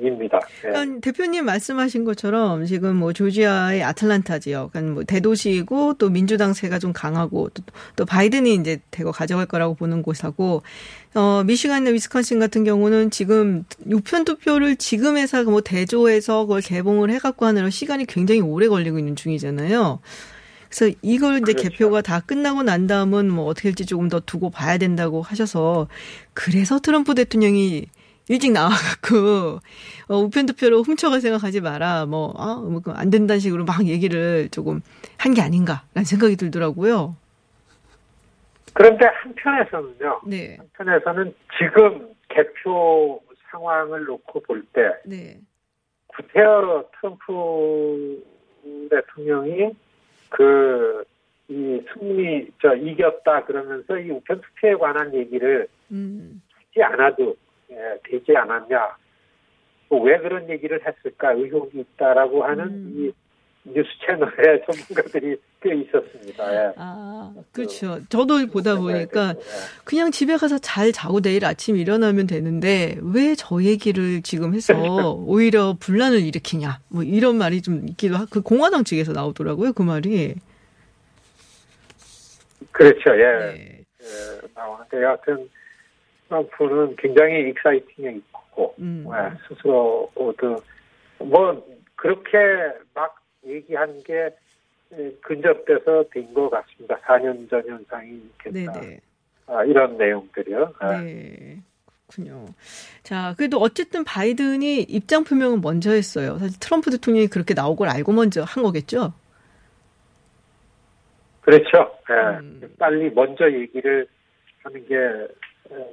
입니다. 0.00 0.40
예. 0.64 0.68
그러니까 0.68 1.00
대표님 1.00 1.44
말씀하신 1.44 2.04
것처럼 2.04 2.64
지금 2.64 2.96
뭐 2.96 3.12
조지아의 3.12 3.82
아틀란타 3.82 4.38
지역, 4.38 4.72
그러니까 4.72 4.94
뭐 4.94 5.04
대도시이고 5.04 5.94
또 5.94 6.08
민주당 6.08 6.54
세가 6.54 6.78
좀 6.78 6.92
강하고 6.92 7.50
또, 7.50 7.62
또 7.96 8.04
바이든이 8.06 8.54
이제 8.54 8.80
대거 8.90 9.12
가져갈 9.12 9.46
거라고 9.46 9.74
보는 9.74 10.02
곳하고 10.02 10.62
어 11.14 11.42
미시간이나 11.44 11.90
위스콘신 11.90 12.38
같은 12.38 12.64
경우는 12.64 13.10
지금 13.10 13.64
우편 13.86 14.24
투표를 14.24 14.76
지금에서 14.76 15.44
뭐 15.44 15.60
대조해서 15.60 16.46
그걸 16.46 16.62
개봉을 16.62 17.10
해갖고 17.10 17.44
하느라 17.44 17.68
시간이 17.68 18.06
굉장히 18.06 18.40
오래 18.40 18.68
걸리고 18.68 18.98
있는 18.98 19.16
중이잖아요. 19.16 20.00
그래서 20.70 20.96
이걸 21.02 21.42
이제 21.42 21.52
그렇죠. 21.52 21.68
개표가 21.68 22.00
다 22.00 22.20
끝나고 22.20 22.62
난 22.62 22.86
다음은 22.86 23.30
뭐 23.30 23.44
어떻게 23.44 23.68
될지 23.68 23.84
조금 23.84 24.08
더 24.08 24.20
두고 24.20 24.48
봐야 24.48 24.78
된다고 24.78 25.20
하셔서 25.20 25.88
그래서 26.32 26.78
트럼프 26.78 27.14
대통령이 27.14 27.88
일찍 28.28 28.52
나와갖고 28.52 29.58
어, 30.08 30.16
우편 30.16 30.46
투표로 30.46 30.82
훔쳐갈 30.82 31.20
생각하지 31.20 31.60
마라 31.60 32.06
뭐아안 32.06 33.10
된다는 33.10 33.40
식으로 33.40 33.64
막 33.64 33.86
얘기를 33.86 34.48
조금 34.50 34.80
한 35.18 35.34
게 35.34 35.40
아닌가라는 35.42 36.04
생각이 36.04 36.36
들더라고요. 36.36 37.16
그런데 38.74 39.06
한편에서는요. 39.06 40.20
네, 40.26 40.56
한편에서는 40.58 41.34
지금 41.58 42.08
개표 42.28 43.20
상황을 43.50 44.04
놓고 44.04 44.40
볼 44.40 44.64
때 44.72 44.80
네, 45.04 45.38
구테어 46.08 46.84
트럼프 47.00 48.22
대통령이 48.90 49.74
그 50.30 51.04
이 51.48 51.82
승리 51.92 52.48
저 52.62 52.74
이겼다 52.74 53.44
그러면서 53.44 53.98
이 53.98 54.10
우편 54.10 54.40
투표에 54.40 54.74
관한 54.74 55.12
얘기를 55.12 55.66
음, 55.90 56.40
하지 56.54 56.82
않아도 56.82 57.24
예, 57.24 57.34
되지 58.08 58.36
않았냐. 58.36 58.96
뭐왜 59.88 60.18
그런 60.18 60.48
얘기를 60.48 60.80
했을까 60.86 61.32
의혹이 61.32 61.80
있다라고 61.80 62.44
하는 62.44 62.64
음. 62.64 62.92
이 62.96 63.12
뉴스 63.64 63.88
채널의 64.04 64.64
전문가들이 64.66 65.36
꽤 65.60 65.74
있었습니다. 65.76 66.52
예. 66.54 66.72
아 66.76 67.32
그렇죠. 67.52 68.00
저도 68.08 68.44
보다 68.48 68.74
보니까 68.76 69.34
예. 69.36 69.42
그냥 69.84 70.10
집에 70.10 70.36
가서 70.36 70.58
잘 70.58 70.90
자고 70.90 71.20
내일 71.20 71.44
아침 71.44 71.76
일어나면 71.76 72.26
되는데 72.26 72.96
왜 73.02 73.34
저 73.36 73.62
얘기를 73.62 74.22
지금 74.22 74.54
해서 74.54 74.74
오히려 75.26 75.76
분란을 75.78 76.20
일으키냐 76.22 76.80
뭐 76.88 77.02
이런 77.04 77.36
말이 77.36 77.62
좀 77.62 77.86
있기도 77.90 78.16
하고 78.16 78.26
그 78.30 78.40
공화당 78.42 78.82
측에서 78.84 79.12
나오더라고요 79.12 79.72
그 79.74 79.82
말이. 79.82 80.34
그렇죠. 82.72 83.10
예. 83.10 83.54
네. 83.54 83.84
예, 84.02 84.48
나오는데 84.54 85.02
여하튼 85.02 85.48
트럼프는 86.32 86.96
굉장히 86.96 87.50
익사이팅해 87.50 88.16
있고 88.16 88.74
음. 88.78 89.06
예, 89.08 89.36
스스로도 89.46 90.56
뭐 91.18 91.66
그렇게 91.96 92.38
막 92.94 93.20
얘기한 93.46 94.02
게 94.02 94.30
예, 94.94 95.12
근접돼서 95.22 96.04
된 96.12 96.32
것 96.34 96.48
같습니다. 96.50 96.96
4년 97.00 97.48
전 97.50 97.62
현상이 97.68 98.14
있겠다. 98.14 98.72
네네. 98.80 99.00
아, 99.46 99.64
이런 99.64 99.96
내용들이요. 99.98 100.74
예. 100.82 100.86
네. 100.98 101.62
그렇군요. 102.06 102.46
자, 103.02 103.34
그래도 103.36 103.58
어쨌든 103.58 104.04
바이든이 104.04 104.82
입장 104.82 105.24
표명은 105.24 105.60
먼저 105.62 105.92
했어요. 105.92 106.38
사실 106.38 106.58
트럼프 106.60 106.90
대통령이 106.90 107.28
그렇게 107.28 107.54
나올 107.54 107.74
걸 107.76 107.88
알고 107.88 108.12
먼저 108.12 108.42
한 108.42 108.62
거겠죠? 108.62 109.14
그렇죠. 111.40 111.98
예. 112.10 112.38
음. 112.38 112.74
빨리 112.78 113.10
먼저 113.10 113.50
얘기를 113.50 114.06
하는 114.62 114.86
게 114.86 114.94
예, 114.94 115.28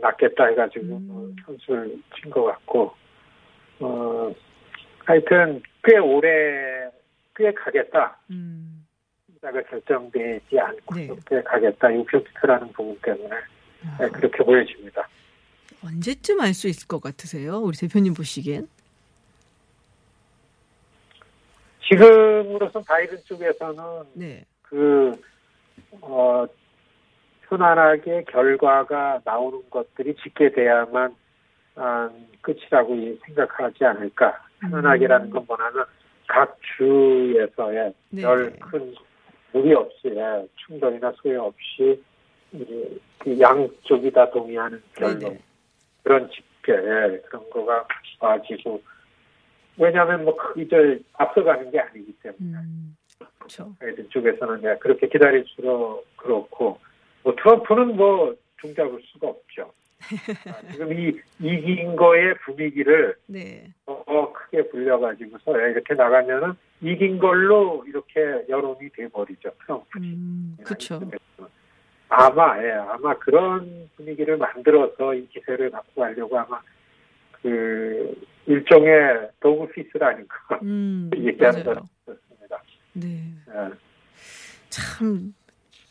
낫겠다 0.01 0.45
해가지고 0.47 0.85
음. 0.85 1.07
어, 1.11 1.43
선수를 1.45 1.97
친 2.21 2.29
것 2.31 2.43
같고, 2.45 2.93
어, 3.79 4.33
하여튼 5.05 5.61
꽤 5.83 5.97
오래, 5.97 6.89
꽤 7.35 7.51
가겠다. 7.53 8.17
음. 8.29 8.85
시작을 9.35 9.63
결정되지 9.65 10.59
않고 10.59 10.95
네. 10.95 11.09
꽤 11.27 11.41
가겠다. 11.41 11.93
유표투표라는 11.93 12.73
부분 12.73 12.99
때문에 13.01 13.35
예, 14.01 14.07
그렇게 14.09 14.43
보여집니다. 14.43 15.07
언제쯤 15.81 16.41
알 16.41 16.53
수 16.53 16.67
있을 16.67 16.87
것 16.87 16.99
같으세요? 17.01 17.59
우리 17.59 17.77
대표님 17.77 18.13
보시기엔? 18.13 18.67
지금으로선 21.87 22.83
바이든 22.83 23.17
쪽에서는 23.25 23.83
네. 24.13 24.45
그, 24.61 25.11
어, 26.01 26.45
편안하게 27.49 28.25
결과가 28.29 29.21
나오는 29.25 29.61
것들이 29.69 30.15
집계돼야만 30.15 31.15
아, 31.75 32.09
끝이라고 32.41 32.95
이- 32.95 33.19
생각하지 33.25 33.85
않을까. 33.85 34.37
편안하게라는 34.61 35.29
건 35.29 35.45
뭐냐면 35.47 35.85
각 36.27 36.57
주에서의 36.77 37.93
네. 38.09 38.21
별큰 38.21 38.93
무리 39.53 39.73
없이 39.73 40.11
예, 40.15 40.45
충돌이나 40.57 41.11
소요 41.17 41.45
없이 41.45 42.03
이- 42.51 42.99
그 43.19 43.39
양쪽이 43.39 44.11
다 44.11 44.29
동의하는 44.29 44.81
결론 44.95 45.19
네네. 45.19 45.39
그런 46.03 46.29
집계 46.29 46.73
예, 46.73 47.21
그런 47.27 47.49
거가 47.49 47.87
빠지고 48.19 48.81
왜냐하면 49.77 50.25
뭐 50.25 50.35
이절 50.57 51.01
앞서가는 51.13 51.71
게 51.71 51.79
아니기 51.79 52.11
때문에 52.21 52.57
음. 52.57 52.95
그렇죠. 53.39 53.73
쪽에서는 54.09 54.61
예, 54.63 54.75
그렇게 54.79 55.07
기다릴수록 55.07 56.05
그렇고 56.17 56.77
뭐 57.23 57.35
트럼프는 57.35 57.95
뭐 57.95 58.35
종잡을 58.61 58.99
수가 59.05 59.27
없죠. 59.27 59.73
아, 60.01 60.61
지금 60.71 60.93
이 60.97 61.19
이긴 61.39 61.95
거의 61.95 62.33
분위기를 62.45 63.15
네. 63.27 63.67
더 63.85 64.33
크게 64.33 64.69
불려가지고서 64.69 65.61
예, 65.61 65.71
이렇게 65.71 65.93
나가면은 65.93 66.53
이긴 66.81 67.19
걸로 67.19 67.83
이렇게 67.87 68.45
여론이 68.47 68.89
돼버리죠. 68.95 69.51
트럼프. 69.65 69.99
음. 69.99 70.57
그렇죠. 70.63 70.99
아마 72.09 72.63
예, 72.63 72.71
아마 72.71 73.17
그런 73.17 73.89
분위기를 73.95 74.37
만들어서 74.37 75.13
이 75.13 75.27
기세를 75.29 75.69
갖고 75.69 76.01
가려고 76.01 76.39
아마 76.39 76.61
그 77.41 78.15
일종의 78.47 79.29
도구 79.39 79.67
아닌가 80.01 80.35
음. 80.63 81.11
얘기하는 81.15 81.63
맞아요. 81.63 81.79
것 82.05 82.21
같습니다. 82.21 82.63
네. 82.93 83.33
예. 83.49 83.69
참, 84.69 85.33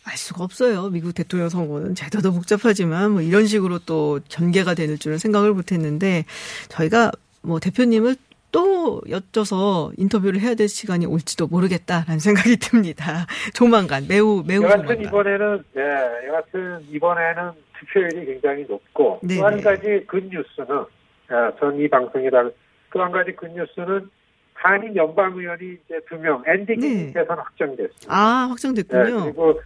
알 0.08 0.16
수가 0.16 0.44
없어요. 0.44 0.88
미국 0.90 1.12
대통령 1.14 1.48
선거는 1.48 1.94
제도도 1.94 2.32
복잡하지만 2.32 3.10
뭐 3.12 3.20
이런 3.22 3.46
식으로 3.46 3.78
또 3.80 4.20
전개가 4.28 4.74
될 4.74 4.96
줄은 4.98 5.18
생각을 5.18 5.52
못 5.52 5.72
했는데 5.72 6.24
저희가 6.68 7.12
뭐 7.42 7.60
대표님을 7.60 8.16
또 8.50 9.02
엿져서 9.10 9.92
인터뷰를 9.98 10.40
해야 10.40 10.54
될 10.54 10.68
시간이 10.68 11.04
올지도 11.04 11.48
모르겠다라는 11.48 12.18
생각이 12.18 12.56
듭니다. 12.56 13.26
조만간, 13.52 14.06
매우, 14.08 14.42
매우 14.46 14.62
여하튼 14.62 14.82
조만간. 14.82 15.04
이번에는 15.06 15.64
네, 15.74 15.82
여하튼 16.28 16.80
이번에는 16.90 17.50
투표율이 17.78 18.26
굉장히 18.26 18.64
높고 18.66 19.20
네네. 19.22 19.40
또한 19.40 19.60
가지 19.60 20.04
good 20.08 20.34
news는 20.34 20.84
아, 21.28 21.52
전이 21.60 21.88
방송이라 21.90 22.50
또 22.90 23.02
한 23.02 23.12
가지 23.12 23.32
good 23.36 23.60
news는 23.60 24.08
한인 24.54 24.96
연방 24.96 25.36
의원이 25.36 25.76
이제 25.84 26.00
두 26.08 26.16
명 26.16 26.42
앤디 26.46 26.74
네. 26.74 26.76
김님께서는 26.76 27.42
확정됐습니다. 27.42 28.06
아, 28.08 28.44
네, 28.44 28.48
확정됐군요. 28.48 29.24
그리고 29.24 29.60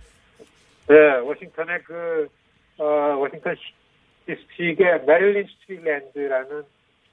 네, 0.89 1.17
워싱턴의 1.19 1.83
그 1.85 2.29
어, 2.79 2.85
워싱턴 3.19 3.55
district의 4.27 5.05
메릴린 5.07 5.47
스트릭랜드라는 5.47 6.63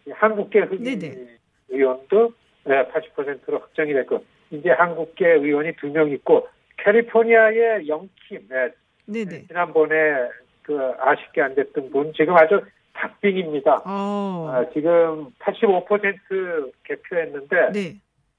이 0.08 0.12
한국계 0.12 0.60
흑인 0.62 0.84
네네. 1.00 1.38
의원도 1.70 2.34
네, 2.66 2.86
80%로 2.88 3.60
확정이 3.60 3.94
됐고 3.94 4.24
이제 4.52 4.70
한국계 4.72 5.28
의원이 5.28 5.74
두 5.78 5.88
명 5.88 6.10
있고 6.12 6.48
캘리포니아의 6.78 7.88
영킴 7.88 8.48
네, 8.50 8.70
네네. 9.06 9.48
지난번에 9.48 10.30
그 10.64 10.78
아쉽게 11.00 11.42
안 11.42 11.56
됐던 11.56 11.92
분 11.92 12.14
지금 12.16 12.36
아주 12.36 12.62
박빙입니다. 12.94 13.84
어. 13.86 14.50
아, 14.52 14.70
지금 14.74 15.30
85% 15.40 16.72
개표했는데 16.84 17.72
네. 17.74 17.96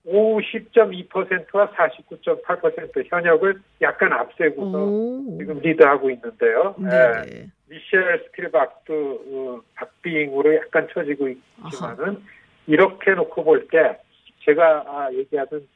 50.2%와 0.06 1.70
49.8% 1.70 3.04
현역을 3.06 3.60
약간 3.82 4.12
앞세고서 4.12 4.78
오. 4.78 5.36
지금 5.38 5.58
리드하고 5.60 6.10
있는데요. 6.10 6.74
예, 6.80 6.84
네네. 6.84 7.46
미셸 7.68 8.24
스틸박도 8.26 8.94
어, 8.94 9.60
박빙으로 9.74 10.56
약간 10.56 10.88
처지고 10.92 11.28
있지만은 11.28 12.22
이렇게 12.66 13.12
놓고 13.12 13.44
볼 13.44 13.68
때 13.68 13.98
제가 14.44 14.84
아, 14.86 15.12
얘기하던 15.12 15.66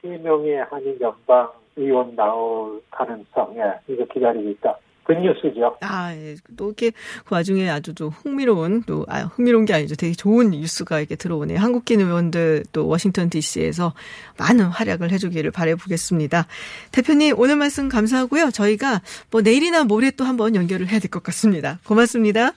세 0.00 0.08
명의 0.18 0.56
한인 0.64 0.98
연방 1.00 1.50
의원 1.76 2.16
나올 2.16 2.80
가능성, 2.90 3.54
예, 3.58 3.74
이거 3.92 4.04
기다리고 4.06 4.48
있다. 4.50 4.78
굿뉴스죠. 5.04 5.76
아, 5.80 6.12
예. 6.14 6.36
또 6.56 6.66
이렇게 6.66 6.90
그 7.24 7.34
와중에 7.34 7.68
아주 7.70 7.94
또 7.94 8.10
흥미로운 8.10 8.82
또 8.84 9.04
아, 9.08 9.20
흥미로운 9.22 9.64
게 9.64 9.74
아니죠. 9.74 9.94
되게 9.96 10.12
좋은 10.14 10.50
뉴스가 10.50 10.98
이렇게 10.98 11.16
들어오네요. 11.16 11.58
한국계 11.58 11.94
의원들 11.96 12.64
또 12.72 12.86
워싱턴 12.88 13.30
DC에서 13.30 13.94
많은 14.38 14.66
활약을 14.66 15.10
해주기를 15.10 15.50
바라보겠습니다. 15.50 16.46
대표님 16.92 17.34
오늘 17.38 17.56
말씀 17.56 17.88
감사하고요. 17.88 18.50
저희가 18.50 19.02
뭐 19.30 19.40
내일이나 19.42 19.84
모레 19.84 20.12
또 20.12 20.24
한번 20.24 20.54
연결을 20.54 20.88
해야 20.88 20.98
될 21.00 21.10
것 21.10 21.22
같습니다. 21.22 21.78
고맙습니다. 21.86 22.52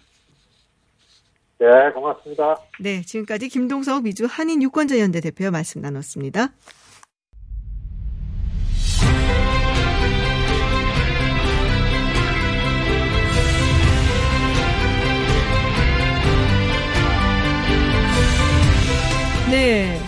네, 1.60 1.68
고맙습니다. 1.94 2.56
네, 2.80 3.02
지금까지 3.02 3.50
김동석 3.50 4.04
미주 4.04 4.28
한인 4.30 4.62
유권자연대 4.62 5.22
대표와 5.22 5.52
말씀 5.52 5.82
나눴습니다. 5.82 6.50
네. 19.50 20.00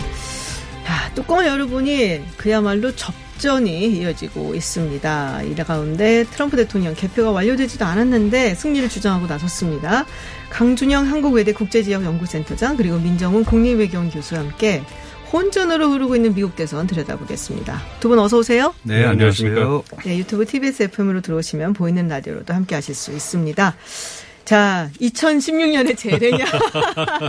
야, 0.86 1.10
뚜껑을 1.14 1.46
열어보니 1.46 2.20
그야말로 2.36 2.94
접전이 2.94 3.86
이어지고 3.98 4.54
있습니다. 4.54 5.42
이 5.42 5.54
가운데 5.54 6.24
트럼프 6.24 6.56
대통령 6.56 6.94
개표가 6.94 7.30
완료되지도 7.30 7.84
않았는데 7.84 8.54
승리를 8.54 8.88
주장하고 8.88 9.26
나섰습니다. 9.26 10.04
강준영 10.50 11.06
한국외대 11.06 11.52
국제지역연구센터장 11.52 12.76
그리고 12.76 12.98
민정훈 12.98 13.44
국립외교원 13.44 14.10
교수와 14.10 14.40
함께 14.40 14.82
혼전으로 15.32 15.90
흐르고 15.92 16.16
있는 16.16 16.34
미국 16.34 16.56
대선 16.56 16.88
들여다보겠습니다. 16.88 17.80
두 18.00 18.08
분 18.08 18.18
어서 18.18 18.38
오세요. 18.38 18.74
네, 18.82 19.04
안녕하십니까. 19.04 19.82
네, 20.04 20.18
유튜브 20.18 20.44
TBS 20.44 20.84
FM으로 20.84 21.20
들어오시면 21.20 21.72
보이는 21.74 22.08
라디오로도 22.08 22.52
함께 22.52 22.74
하실 22.74 22.96
수 22.96 23.12
있습니다. 23.12 23.76
자, 24.50 24.90
2016년의 25.00 25.96
재래냐. 25.96 26.44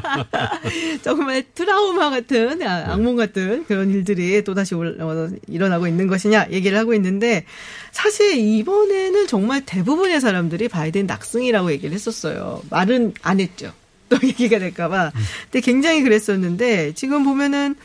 정말 1.03 1.43
트라우마 1.53 2.09
같은, 2.09 2.63
아, 2.63 2.93
악몽 2.93 3.15
같은 3.15 3.63
그런 3.65 3.91
일들이 3.91 4.43
또다시 4.43 4.73
올, 4.73 4.99
어, 4.99 5.29
일어나고 5.47 5.85
있는 5.85 6.07
것이냐 6.07 6.47
얘기를 6.49 6.79
하고 6.79 6.95
있는데 6.95 7.45
사실 7.91 8.37
이번에는 8.37 9.27
정말 9.27 9.61
대부분의 9.67 10.19
사람들이 10.19 10.67
바이든 10.67 11.05
낙승이라고 11.05 11.71
얘기를 11.73 11.93
했었어요. 11.93 12.63
말은 12.71 13.13
안 13.21 13.39
했죠. 13.39 13.71
또 14.09 14.17
얘기가 14.25 14.57
될까봐. 14.57 15.11
근데 15.51 15.59
굉장히 15.61 16.01
그랬었는데 16.01 16.93
지금 16.95 17.23
보면은 17.23 17.75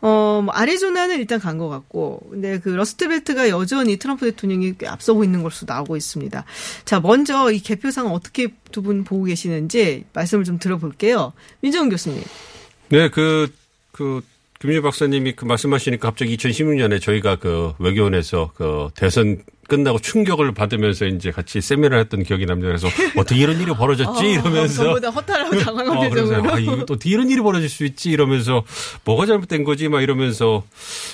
어, 0.00 0.40
뭐 0.44 0.54
아리조나는 0.54 1.18
일단 1.18 1.40
간 1.40 1.58
것 1.58 1.68
같고, 1.68 2.20
근데 2.30 2.60
그 2.60 2.68
러스트벨트가 2.68 3.48
여전히 3.48 3.96
트럼프 3.96 4.30
대통령이 4.30 4.74
꽤 4.78 4.86
앞서고 4.86 5.24
있는 5.24 5.42
것으로 5.42 5.66
나오고 5.72 5.96
있습니다. 5.96 6.44
자, 6.84 7.00
먼저 7.00 7.50
이 7.50 7.58
개표상 7.58 8.12
어떻게 8.12 8.48
두 8.70 8.82
분 8.82 9.02
보고 9.04 9.24
계시는지 9.24 10.04
말씀을 10.12 10.44
좀 10.44 10.58
들어볼게요. 10.58 11.32
민정훈 11.60 11.88
교수님. 11.90 12.22
네, 12.90 13.08
그, 13.10 13.52
그, 13.92 14.20
김유 14.60 14.82
박사님이 14.82 15.32
그 15.34 15.44
말씀하시니까 15.44 16.08
갑자기 16.08 16.36
2016년에 16.36 17.00
저희가 17.00 17.36
그 17.36 17.74
외교원에서 17.78 18.50
그 18.54 18.88
대선 18.96 19.38
끝나고 19.68 19.98
충격을 20.00 20.52
받으면서 20.54 21.06
이제 21.06 21.30
같이 21.30 21.60
세미나를 21.60 22.00
했던 22.00 22.22
기억이 22.24 22.46
납니다. 22.46 22.68
그래서 22.68 22.88
어떻게 23.16 23.40
이런 23.40 23.60
일이 23.60 23.70
벌어졌지? 23.72 24.24
이러면서. 24.32 24.82
전보다 24.84 25.10
허탈하고 25.10 25.58
당황한 25.58 25.96
어, 25.96 26.08
표정으로. 26.08 26.52
아, 26.54 26.58
이거 26.58 26.76
또 26.86 26.94
어떻게 26.94 27.10
이런 27.10 27.30
일이 27.30 27.40
벌어질 27.40 27.68
수 27.68 27.84
있지? 27.84 28.10
이러면서 28.10 28.64
뭐가 29.04 29.26
잘못된 29.26 29.62
거지? 29.64 29.88
막 29.88 30.02
이러면서 30.02 30.64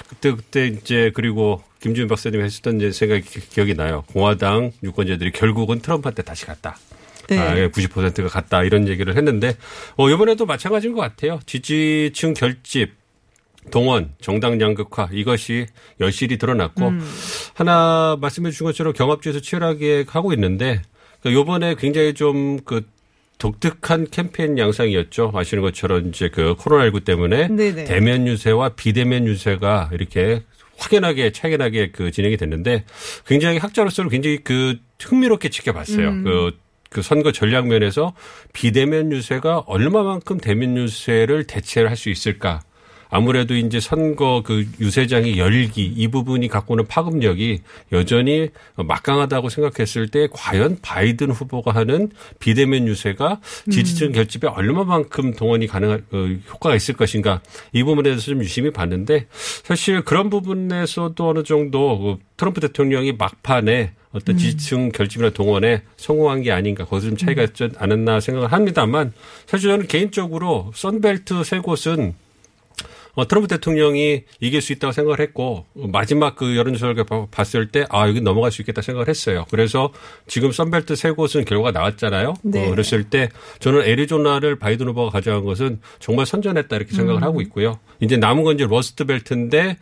그때 0.08 0.30
그때 0.32 0.68
이제 0.68 1.10
그리고 1.14 1.62
김주현 1.80 2.08
박사님이 2.08 2.42
하셨던 2.44 2.76
이제 2.76 2.92
생각이 2.92 3.22
기- 3.22 3.48
기억이 3.50 3.74
나요. 3.74 4.04
공화당 4.12 4.70
유권자들이 4.82 5.32
결국은 5.32 5.80
트럼프한테 5.80 6.22
다시 6.22 6.46
갔다. 6.46 6.78
네. 7.28 7.38
아, 7.38 7.54
90%가 7.68 8.28
갔다 8.28 8.62
이런 8.62 8.86
얘기를 8.86 9.16
했는데 9.16 9.56
어, 9.96 10.08
이번에도 10.10 10.46
마찬가지인 10.46 10.92
것 10.94 11.00
같아요. 11.00 11.40
지지층 11.46 12.34
결집 12.34 12.92
동원, 13.70 14.14
정당 14.20 14.60
양극화 14.60 15.08
이것이 15.12 15.66
여실히 16.00 16.38
드러났고 16.38 16.88
음. 16.88 17.00
하나 17.54 18.16
말씀해 18.20 18.50
주신 18.50 18.66
것처럼 18.66 18.92
경합주에서 18.92 19.40
치열하게 19.40 20.04
하고 20.08 20.32
있는데 20.32 20.82
그러니까 21.20 21.40
요번에 21.40 21.74
굉장히 21.76 22.14
좀그 22.14 22.82
독특한 23.38 24.06
캠페인 24.10 24.58
양상이었죠. 24.58 25.32
아시는 25.34 25.62
것처럼 25.62 26.08
이제 26.08 26.28
그 26.28 26.54
코로나19 26.56 27.04
때문에 27.04 27.48
네네. 27.48 27.84
대면 27.84 28.26
유세와 28.26 28.70
비대면 28.70 29.26
유세가 29.26 29.90
이렇게 29.92 30.42
확연하게 30.78 31.32
차이가 31.32 31.56
나게 31.56 31.90
그 31.90 32.10
진행이 32.10 32.36
됐는데 32.36 32.84
굉장히 33.26 33.58
학자로서는 33.58 34.10
굉장히 34.10 34.38
그 34.38 34.78
흥미롭게 35.00 35.48
지켜봤어요. 35.48 36.08
음. 36.08 36.24
그, 36.24 36.58
그 36.90 37.02
선거 37.02 37.32
전략 37.32 37.66
면에서 37.66 38.14
비대면 38.52 39.12
유세가 39.12 39.58
얼마만큼 39.66 40.38
대면 40.38 40.76
유세를 40.76 41.46
대체를 41.46 41.90
할 41.90 41.96
수 41.96 42.10
있을까. 42.10 42.60
아무래도 43.10 43.54
이제 43.54 43.80
선거 43.80 44.42
그 44.44 44.66
유세장의 44.80 45.38
열기 45.38 45.84
이 45.84 46.08
부분이 46.08 46.48
갖고 46.48 46.74
오는 46.74 46.86
파급력이 46.86 47.60
여전히 47.92 48.50
막강하다고 48.76 49.48
생각했을 49.48 50.08
때 50.08 50.28
과연 50.32 50.78
바이든 50.82 51.30
후보가 51.30 51.72
하는 51.72 52.10
비대면 52.38 52.88
유세가 52.88 53.40
지지층 53.70 54.12
결집에 54.12 54.48
얼마만큼 54.48 55.34
동원이 55.34 55.66
가능한 55.66 56.06
어, 56.12 56.16
효과가 56.52 56.74
있을 56.76 56.94
것인가. 56.94 57.40
이 57.72 57.82
부분에 57.82 58.10
대해서 58.10 58.26
좀 58.26 58.40
유심히 58.40 58.70
봤는데 58.70 59.26
사실 59.62 60.02
그런 60.02 60.30
부분에서도 60.30 61.28
어느 61.28 61.42
정도 61.42 61.98
그 61.98 62.16
트럼프 62.36 62.60
대통령이 62.60 63.12
막판에 63.12 63.92
어떤 64.12 64.38
지지층 64.38 64.92
결집이나 64.92 65.30
동원에 65.30 65.82
성공한 65.96 66.42
게 66.42 66.52
아닌가. 66.52 66.84
거기서 66.84 67.08
좀 67.08 67.16
차이가 67.16 67.42
있지 67.42 67.68
않았나 67.76 68.20
생각을 68.20 68.52
합니다만 68.52 69.12
사실 69.46 69.70
저는 69.70 69.88
개인적으로 69.88 70.70
선벨트 70.74 71.42
세 71.42 71.58
곳은 71.58 72.14
어, 73.14 73.28
트럼프 73.28 73.46
대통령이 73.48 74.24
이길 74.40 74.60
수 74.60 74.72
있다고 74.72 74.92
생각을 74.92 75.20
했고 75.20 75.66
마지막 75.74 76.34
그 76.36 76.56
여론조사를 76.56 77.04
봐- 77.04 77.26
봤을 77.30 77.68
때 77.68 77.84
아 77.90 78.08
여기 78.08 78.20
넘어갈 78.20 78.50
수 78.50 78.62
있겠다 78.62 78.82
생각을 78.82 79.08
했어요. 79.08 79.44
그래서 79.50 79.92
지금 80.26 80.50
선벨트 80.52 80.96
세 80.96 81.10
곳은 81.12 81.44
결과가 81.44 81.70
나왔잖아요. 81.70 82.34
네. 82.42 82.66
어, 82.66 82.70
그랬을 82.70 83.04
때 83.04 83.28
저는 83.60 83.82
애리조나를 83.82 84.58
바이든 84.58 84.88
후보가 84.88 85.10
가져간 85.10 85.44
것은 85.44 85.80
정말 86.00 86.26
선전했다 86.26 86.74
이렇게 86.76 86.92
생각을 86.94 87.22
하고 87.22 87.40
있고요. 87.42 87.78
이제 88.00 88.16
남은 88.16 88.42
건 88.42 88.56
이제 88.56 88.66
러스트 88.66 89.04
벨트인데 89.04 89.76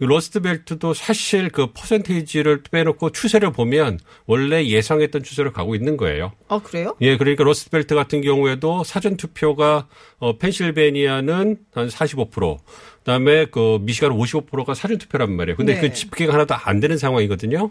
이 0.00 0.04
러스트 0.04 0.40
벨트도 0.40 0.94
사실 0.94 1.48
그 1.50 1.72
퍼센테이지를 1.72 2.62
빼놓고 2.70 3.10
추세를 3.10 3.52
보면 3.52 4.00
원래 4.26 4.66
예상했던 4.66 5.22
추세로 5.22 5.52
가고 5.52 5.74
있는 5.74 5.96
거예요. 5.96 6.32
아, 6.48 6.58
그래요? 6.58 6.96
예, 7.00 7.16
그러니까 7.16 7.44
러스트벨트 7.44 7.94
같은 7.94 8.20
경우에도 8.20 8.82
사전 8.84 9.16
투표가 9.16 9.86
어 10.18 10.38
펜실베니아는 10.38 11.56
한 11.72 11.88
45%, 11.88 12.58
그다음에 12.98 13.46
그 13.46 13.78
미시간 13.82 14.10
55%가 14.10 14.74
사전 14.74 14.98
투표란 14.98 15.32
말이에요. 15.36 15.56
근데 15.56 15.74
네. 15.74 15.80
그 15.80 15.92
집계가 15.92 16.32
하나도 16.32 16.54
안 16.54 16.80
되는 16.80 16.98
상황이거든요. 16.98 17.70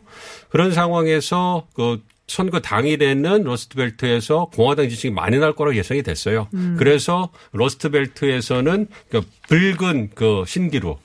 그런 0.49 0.71
상황에서 0.71 1.67
그 1.73 2.01
선거 2.27 2.61
당일에는 2.61 3.43
러스트벨트에서 3.43 4.51
공화당 4.53 4.87
지지층이 4.87 5.13
많이 5.13 5.37
나올 5.37 5.53
거라고 5.53 5.75
예상이 5.75 6.01
됐어요. 6.01 6.47
그래서 6.77 7.29
러스트벨트에서는 7.51 8.87
그 9.09 9.21
붉은 9.49 10.11
그 10.15 10.45
신기루 10.47 10.95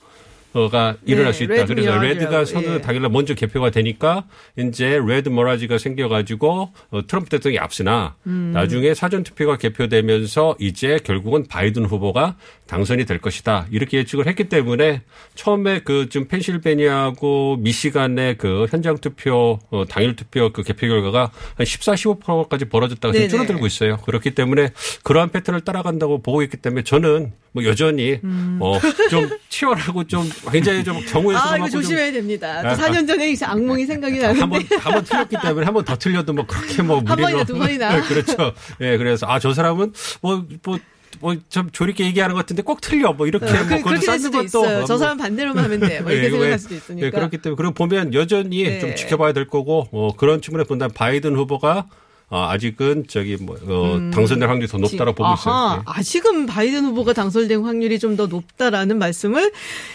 가 0.69 0.95
일어날 1.05 1.31
네, 1.31 1.37
수 1.37 1.43
있다. 1.43 1.53
red 1.53 1.75
그래서 1.75 1.97
red가 1.99 2.43
선거 2.45 2.73
예. 2.75 2.81
당일날 2.81 3.11
먼저 3.11 3.35
개표가 3.35 3.69
되니까 3.69 4.25
이제 4.57 4.99
red 5.05 5.29
mirage가 5.29 5.77
생겨가지고 5.77 6.73
어, 6.89 7.07
트럼프 7.07 7.29
대통령이 7.29 7.59
앞서나 7.59 8.15
음. 8.25 8.51
나중에 8.53 8.93
사전 8.95 9.23
투표가 9.23 9.57
개표되면서 9.57 10.55
이제 10.59 10.99
결국은 11.03 11.45
바이든 11.47 11.85
후보가 11.85 12.35
당선이 12.65 13.05
될 13.05 13.19
것이다 13.19 13.67
이렇게 13.71 13.99
예측을 13.99 14.27
했기 14.27 14.45
때문에 14.49 15.03
처음에 15.35 15.79
그좀 15.81 16.27
펜실베니아하고 16.27 17.57
미시간의 17.59 18.37
그 18.37 18.65
현장 18.69 18.97
투표 18.97 19.59
어, 19.69 19.85
당일 19.87 20.15
투표 20.15 20.51
그 20.51 20.63
개표 20.63 20.87
결과가 20.87 21.31
한 21.55 21.65
14, 21.65 21.93
15%까지 21.93 22.65
벌어졌다가 22.65 23.13
지금. 23.13 23.29
줄어들고 23.29 23.65
있어요. 23.67 23.97
그렇기 23.97 24.31
때문에 24.31 24.69
그러한 25.03 25.29
패턴을 25.29 25.61
따라간다고 25.61 26.21
보고 26.21 26.41
있기 26.41 26.57
때문에 26.57 26.83
저는 26.83 27.31
뭐 27.57 27.65
여전히 27.65 28.19
어, 28.59 28.79
좀 29.09 29.27
치열하고 29.49 30.03
좀 30.03 30.29
굉장히 30.51 30.83
좀 30.83 30.99
경우의 31.05 31.35
수가 31.37 31.53
아, 31.53 31.57
이거 31.57 31.69
조심해야 31.69 32.11
됩니다. 32.11 32.61
또 32.61 32.67
아, 32.69 32.75
4년 32.75 33.07
전에 33.07 33.31
이제 33.31 33.45
악몽이 33.45 33.83
생각이 33.87 34.19
나는데. 34.19 34.39
한번 34.41 34.61
한번 34.79 35.03
틀렸기 35.03 35.35
때문에 35.41 35.65
한 35.65 35.73
번 35.73 35.83
더 35.83 35.95
틀려도 35.97 36.33
뭐 36.33 36.45
그렇게 36.45 36.83
뭐한 36.83 37.03
무리로 37.05 37.21
번이나 37.23 37.43
두 37.45 37.57
번이나. 37.57 37.95
네, 37.95 38.01
그렇죠. 38.01 38.53
예, 38.81 38.97
그래서 38.97 39.25
아 39.27 39.39
저 39.39 39.53
사람은 39.53 39.93
뭐뭐뭐좀 40.21 41.69
조리게 41.71 42.05
얘기하는 42.05 42.35
것 42.35 42.41
같은데 42.41 42.61
꼭 42.61 42.79
틀려 42.79 43.11
뭐 43.13 43.25
이렇게 43.25 43.45
어, 43.47 43.49
뭐 43.49 43.77
그, 43.77 43.81
그렇게 43.83 44.05
될 44.05 44.19
수도 44.19 44.37
것도 44.37 44.43
있어요. 44.45 44.85
저뭐 44.85 44.99
사람 44.99 45.17
반대로만 45.17 45.63
하면 45.63 45.79
돼. 45.79 46.01
뭐 46.01 46.11
이렇게 46.11 46.27
예, 46.27 46.29
생각할 46.29 46.51
왜- 46.51 46.57
수도 46.59 46.75
있으니까. 46.75 47.07
예, 47.07 47.09
그렇기 47.09 47.37
때문에 47.39 47.55
그럼 47.57 47.73
보면 47.73 48.13
여전히 48.13 48.63
네. 48.63 48.79
좀 48.79 48.95
지켜봐야 48.95 49.33
될 49.33 49.47
거고 49.47 49.87
어, 49.91 50.15
그런 50.15 50.41
측면에 50.43 50.65
본다면 50.65 50.91
바이든 50.93 51.35
후보가 51.35 51.87
어, 52.29 52.43
아직은 52.49 53.05
저기 53.07 53.37
뭐 53.39 53.55
어, 53.67 54.11
당선될 54.13 54.49
확률이 54.49 54.67
더 54.67 54.77
높다고 54.77 55.13
보고 55.13 55.23
음. 55.23 55.31
아하, 55.31 55.35
있어요. 55.35 55.77
예. 55.79 55.81
아직은 55.85 56.45
바이든 56.45 56.83
후보가 56.85 57.13
당선된 57.13 57.61
확률이 57.63 57.99
좀 57.99 58.17
더 58.17 58.25
높다라는 58.25 58.97
말씀을 58.97 59.51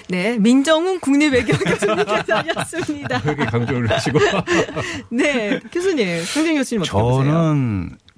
네 0.09 0.39
민정훈 0.39 1.01
국립외교 1.01 1.53
교수님께서 1.59 2.37
하셨습니다. 2.37 3.21
그렇게 3.21 3.45
강조를 3.47 3.91
하시고 3.91 4.19
네 5.11 5.59
교수님, 5.73 6.23
성정 6.25 6.55
교수님 6.55 6.83
어떻게 6.83 6.99
보세요? 6.99 7.33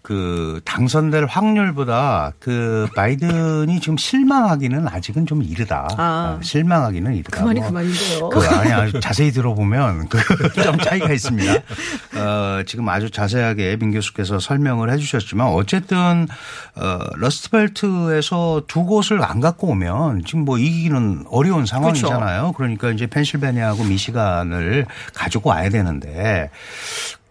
그 0.04 0.60
당선될 0.66 1.24
확률보다 1.24 2.34
그 2.38 2.86
바이든이 2.94 3.80
지금 3.80 3.96
실망하기는 3.96 4.86
아직은 4.86 5.24
좀 5.24 5.42
이르다. 5.42 5.88
아. 5.96 6.36
어, 6.36 6.42
실망하기는 6.42 7.14
이르다. 7.14 7.38
그 7.38 7.42
말이 7.42 7.60
뭐그 7.60 7.72
말인데요. 7.72 8.28
그 8.28 8.46
아니 8.46 8.70
아주 8.70 9.00
자세히 9.00 9.32
들어보면 9.32 10.10
그 10.10 10.18
좀 10.62 10.76
차이가 10.76 11.10
있습니다. 11.10 11.54
어, 11.54 12.62
지금 12.66 12.86
아주 12.90 13.08
자세하게 13.08 13.76
민 13.76 13.92
교수께서 13.92 14.38
설명을 14.38 14.92
해주셨지만 14.92 15.46
어쨌든 15.46 16.28
어, 16.76 16.98
러스트벨트에서 17.16 18.64
두 18.68 18.84
곳을 18.84 19.24
안 19.24 19.40
갖고 19.40 19.68
오면 19.68 20.24
지금 20.26 20.44
뭐 20.44 20.58
이기기는 20.58 21.24
어려운 21.30 21.64
상황이잖아요. 21.64 22.52
그러니까 22.58 22.90
이제 22.90 23.06
펜실베니아하고 23.06 23.84
미시간을 23.84 24.84
가지고 25.14 25.48
와야 25.48 25.70
되는데 25.70 26.50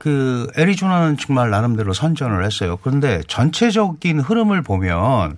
그 0.04 0.48
애리조나는 0.58 1.16
정말 1.16 1.50
나름대로 1.50 1.94
선전을 1.94 2.44
했어요. 2.44 2.78
그런데 2.84 3.22
전체적인 3.30 4.20
흐름을 4.20 4.62
보면 4.62 5.38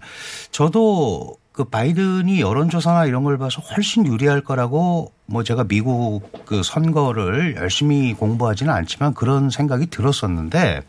저도 0.49 1.36
그 1.51 1.65
바이든이 1.65 2.41
여론조사나 2.41 3.06
이런 3.06 3.23
걸 3.23 3.38
봐서 3.38 3.62
훨씬 3.62 4.08
유리할 4.08 4.41
거라고 4.41 5.12
뭐 5.28 5.43
제가 5.43 5.65
미국 5.65 6.23
그 6.47 6.63
선거를 6.63 7.58
열심히 7.58 8.15
공부하지는 8.15 8.73
않지만 8.73 9.13
그런 9.13 9.51
생각이 9.51 9.86
들었었는데 9.91 10.82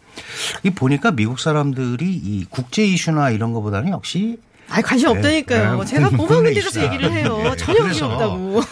이 0.62 0.70
보니까 0.70 1.10
미국 1.10 1.38
사람들이 1.38 2.06
이 2.06 2.46
국제 2.48 2.82
이슈나 2.82 3.28
이런 3.28 3.52
거보다는 3.52 3.92
역시 3.92 4.38
아 4.70 4.80
관심 4.80 5.10
없다니까요. 5.10 5.80
네, 5.80 5.84
제가 5.84 6.08
국내 6.16 6.54
데서. 6.54 6.82
얘기를 6.82 7.12
해요. 7.12 7.36
네, 7.42 7.56
전혀 7.56 7.82
관심 7.82 8.06
없다고. 8.06 8.62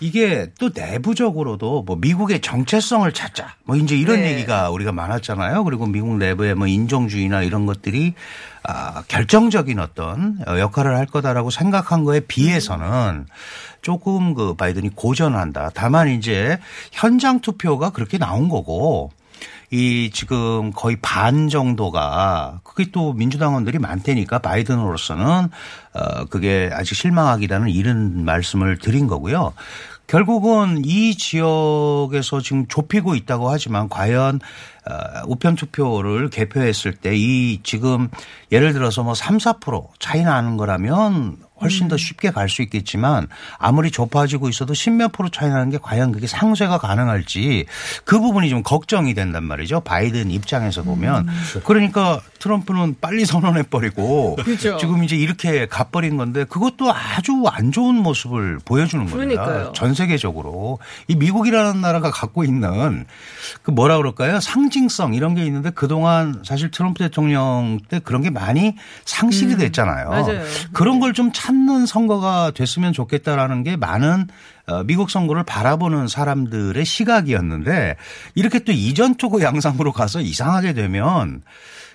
이게 0.00 0.50
또 0.58 0.70
내부적으로도 0.74 1.82
뭐 1.82 1.96
미국의 1.96 2.40
정체성을 2.40 3.10
찾자 3.12 3.54
뭐 3.64 3.76
이제 3.76 3.96
이런 3.96 4.20
네. 4.20 4.32
얘기가 4.32 4.70
우리가 4.70 4.92
많았잖아요. 4.92 5.64
그리고 5.64 5.86
미국 5.86 6.16
내부의 6.16 6.54
뭐 6.54 6.66
인종주의나 6.66 7.42
이런 7.42 7.66
것들이 7.66 8.14
아, 8.62 9.02
결정적인 9.08 9.78
어떤 9.78 10.38
역할을 10.46 10.96
할 10.96 11.06
거다라고 11.06 11.50
생각한 11.50 12.04
거에 12.04 12.20
비해서는 12.20 13.26
조금 13.82 14.34
그 14.34 14.54
바이든이 14.54 14.94
고전한다. 14.94 15.70
다만 15.74 16.08
이제 16.08 16.58
현장 16.92 17.40
투표가 17.40 17.90
그렇게 17.90 18.16
나온 18.16 18.48
거고 18.48 19.10
이 19.74 20.10
지금 20.12 20.70
거의 20.72 20.96
반 21.02 21.48
정도가 21.48 22.60
그게 22.62 22.90
또 22.92 23.12
민주당원들이 23.12 23.80
많다니까 23.80 24.38
바이든으로서는 24.38 25.48
어 25.94 26.24
그게 26.26 26.70
아직 26.72 26.94
실망하기라는 26.94 27.70
이런 27.70 28.24
말씀을 28.24 28.78
드린 28.78 29.08
거고요. 29.08 29.52
결국은 30.06 30.82
이 30.84 31.16
지역에서 31.16 32.40
지금 32.40 32.66
좁히고 32.68 33.14
있다고 33.14 33.50
하지만 33.50 33.88
과연 33.88 34.38
어, 34.86 34.92
우편 35.26 35.56
투표를 35.56 36.30
개표했을 36.30 36.92
때 36.92 37.14
이 37.14 37.60
지금 37.62 38.10
예를 38.52 38.74
들어서 38.74 39.02
뭐 39.02 39.14
3, 39.14 39.38
4% 39.38 39.88
차이 39.98 40.22
나는 40.22 40.56
거라면 40.56 41.38
훨씬 41.60 41.88
더 41.88 41.96
쉽게 41.96 42.30
갈 42.30 42.48
수 42.48 42.62
있겠지만 42.62 43.26
아무리 43.58 43.90
좁아지고 43.90 44.48
있어도 44.48 44.74
10몇 44.74 45.12
프로 45.12 45.28
차이 45.28 45.48
나는 45.48 45.70
게 45.70 45.78
과연 45.80 46.12
그게 46.12 46.26
상쇄가 46.26 46.78
가능할지 46.78 47.64
그 48.04 48.20
부분이 48.20 48.48
좀 48.50 48.62
걱정이 48.62 49.14
된단 49.14 49.44
말이죠. 49.44 49.80
바이든 49.80 50.30
입장에서 50.30 50.82
보면. 50.82 51.26
그러니까 51.64 52.20
트럼프는 52.38 52.96
빨리 53.00 53.24
선언해 53.26 53.62
버리고 53.62 54.36
그렇죠. 54.36 54.76
지금 54.76 55.02
이제 55.02 55.16
이렇게 55.16 55.66
가버린 55.66 56.16
건데 56.16 56.44
그것도 56.44 56.92
아주 56.92 57.42
안 57.50 57.72
좋은 57.72 57.94
모습을 57.96 58.58
보여주는 58.64 59.04
겁니다. 59.06 59.44
그러니까요. 59.44 59.72
전 59.72 59.94
세계적으로 59.94 60.78
이 61.08 61.16
미국이라는 61.16 61.80
나라가 61.80 62.10
갖고 62.10 62.44
있는 62.44 63.06
그 63.62 63.70
뭐라 63.70 63.96
그럴까요? 63.96 64.38
상징성 64.40 65.14
이런 65.14 65.34
게 65.34 65.44
있는데 65.46 65.70
그동안 65.70 66.42
사실 66.44 66.70
트럼프 66.70 66.98
대통령 67.02 67.78
때 67.88 67.98
그런 67.98 68.22
게 68.22 68.30
많이 68.30 68.76
상실이 69.06 69.56
됐잖아요. 69.56 70.06
음. 70.06 70.10
맞아요. 70.10 70.42
그런 70.72 71.00
걸좀 71.00 71.32
찾는 71.44 71.84
선거가 71.84 72.52
됐으면 72.52 72.94
좋겠다라는 72.94 73.64
게 73.64 73.76
많은 73.76 74.28
어, 74.66 74.82
미국 74.84 75.10
선거를 75.10 75.42
바라보는 75.44 76.08
사람들의 76.08 76.82
시각이었는데 76.82 77.96
이렇게 78.34 78.60
또 78.60 78.72
이전 78.72 79.16
투구 79.16 79.42
양상으로 79.42 79.92
가서 79.92 80.22
이상하게 80.22 80.72
되면 80.72 81.42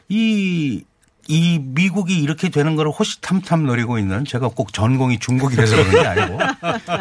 이 0.07 0.83
이 1.31 1.59
미국이 1.59 2.19
이렇게 2.19 2.49
되는 2.49 2.75
거를 2.75 2.91
호시탐탐 2.91 3.67
노리고 3.67 3.99
있는 3.99 4.25
제가 4.25 4.47
꼭 4.47 4.73
전공이 4.73 5.19
중국이라서 5.19 5.75
그런 5.75 5.91
게 5.91 5.99
아니고 5.99 6.39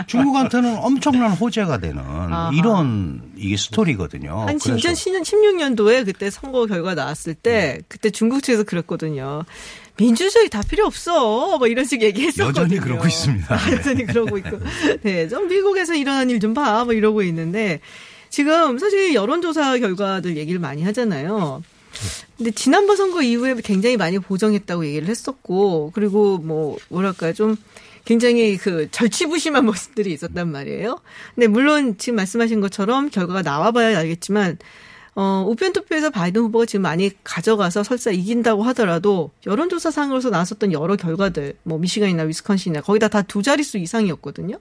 중국한테는 0.06 0.76
엄청난 0.76 1.32
호재가 1.32 1.78
되는 1.78 2.02
이런 2.52 3.22
이게 3.38 3.56
스토리거든요. 3.56 4.40
한 4.46 4.58
그래서 4.58 4.74
2016년도에 4.74 6.04
그때 6.04 6.28
선거 6.28 6.66
결과 6.66 6.94
나왔을 6.94 7.32
때 7.32 7.80
그때 7.88 8.10
중국 8.10 8.42
측에서 8.42 8.64
그랬거든요. 8.64 9.44
민주주의 9.98 10.48
다 10.48 10.62
필요 10.62 10.86
없어. 10.86 11.58
뭐 11.58 11.66
이런 11.66 11.84
식 11.84 12.02
얘기했었거든요. 12.02 12.62
여전히 12.64 12.80
그러고 12.80 13.06
있습니다. 13.06 13.54
아, 13.54 13.58
여전히 13.72 14.06
그러고 14.06 14.38
있고. 14.38 14.58
네, 15.02 15.28
좀 15.28 15.48
미국에서 15.48 15.94
일어난 15.94 16.30
일 16.30 16.38
좀 16.40 16.54
봐. 16.54 16.84
뭐 16.84 16.94
이러고 16.94 17.22
있는데 17.22 17.80
지금 18.30 18.78
사실 18.78 19.12
여론조사 19.14 19.78
결과들 19.78 20.36
얘기를 20.36 20.60
많이 20.60 20.82
하잖아요. 20.84 21.62
근데 22.36 22.52
지난번 22.52 22.96
선거 22.96 23.22
이후에 23.22 23.56
굉장히 23.64 23.96
많이 23.96 24.18
보정했다고 24.20 24.86
얘기를 24.86 25.08
했었고 25.08 25.90
그리고 25.94 26.38
뭐 26.38 26.78
뭐랄까요 26.90 27.32
좀 27.32 27.56
굉장히 28.04 28.56
그 28.56 28.88
절치부심한 28.92 29.64
모습들이 29.66 30.12
있었단 30.12 30.52
말이에요. 30.52 31.00
근데 31.34 31.48
물론 31.48 31.98
지금 31.98 32.16
말씀하신 32.16 32.60
것처럼 32.60 33.10
결과가 33.10 33.42
나와봐야 33.42 33.98
알겠지만 33.98 34.58
어, 35.20 35.44
우편 35.48 35.72
투표에서 35.72 36.10
바이든 36.10 36.42
후보가 36.42 36.66
지금 36.66 36.82
많이 36.82 37.10
가져가서 37.24 37.82
설사 37.82 38.12
이긴다고 38.12 38.62
하더라도 38.62 39.32
여론조사상으로서 39.46 40.30
나왔었던 40.30 40.72
여러 40.72 40.94
결과들, 40.94 41.54
뭐 41.64 41.76
미시간이나 41.78 42.22
위스콘신이나 42.22 42.82
거기다 42.82 43.08
다 43.08 43.22
두 43.22 43.42
자릿수 43.42 43.78
이상이었거든요. 43.78 44.60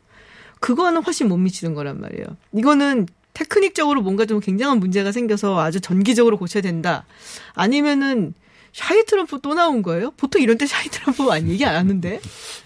그거는 0.59 1.03
훨씬 1.03 1.27
못 1.27 1.37
미치는 1.37 1.75
거란 1.75 2.01
말이에요. 2.01 2.25
이거는 2.53 3.05
테크닉적으로 3.35 4.01
뭔가 4.01 4.25
좀 4.25 4.39
굉장한 4.39 4.79
문제가 4.79 5.11
생겨서 5.11 5.59
아주 5.59 5.79
전기적으로 5.79 6.39
고쳐야 6.39 6.63
된다. 6.63 7.05
아니면은 7.53 8.33
shy 8.73 9.05
트럼프 9.05 9.39
또 9.43 9.53
나온 9.53 9.83
거예요? 9.83 10.09
보통 10.17 10.41
이런 10.41 10.57
때 10.57 10.65
shy 10.65 10.87
트럼프 10.89 11.21
많이 11.21 11.51
얘기 11.51 11.65
안 11.65 11.75
하는데. 11.75 12.19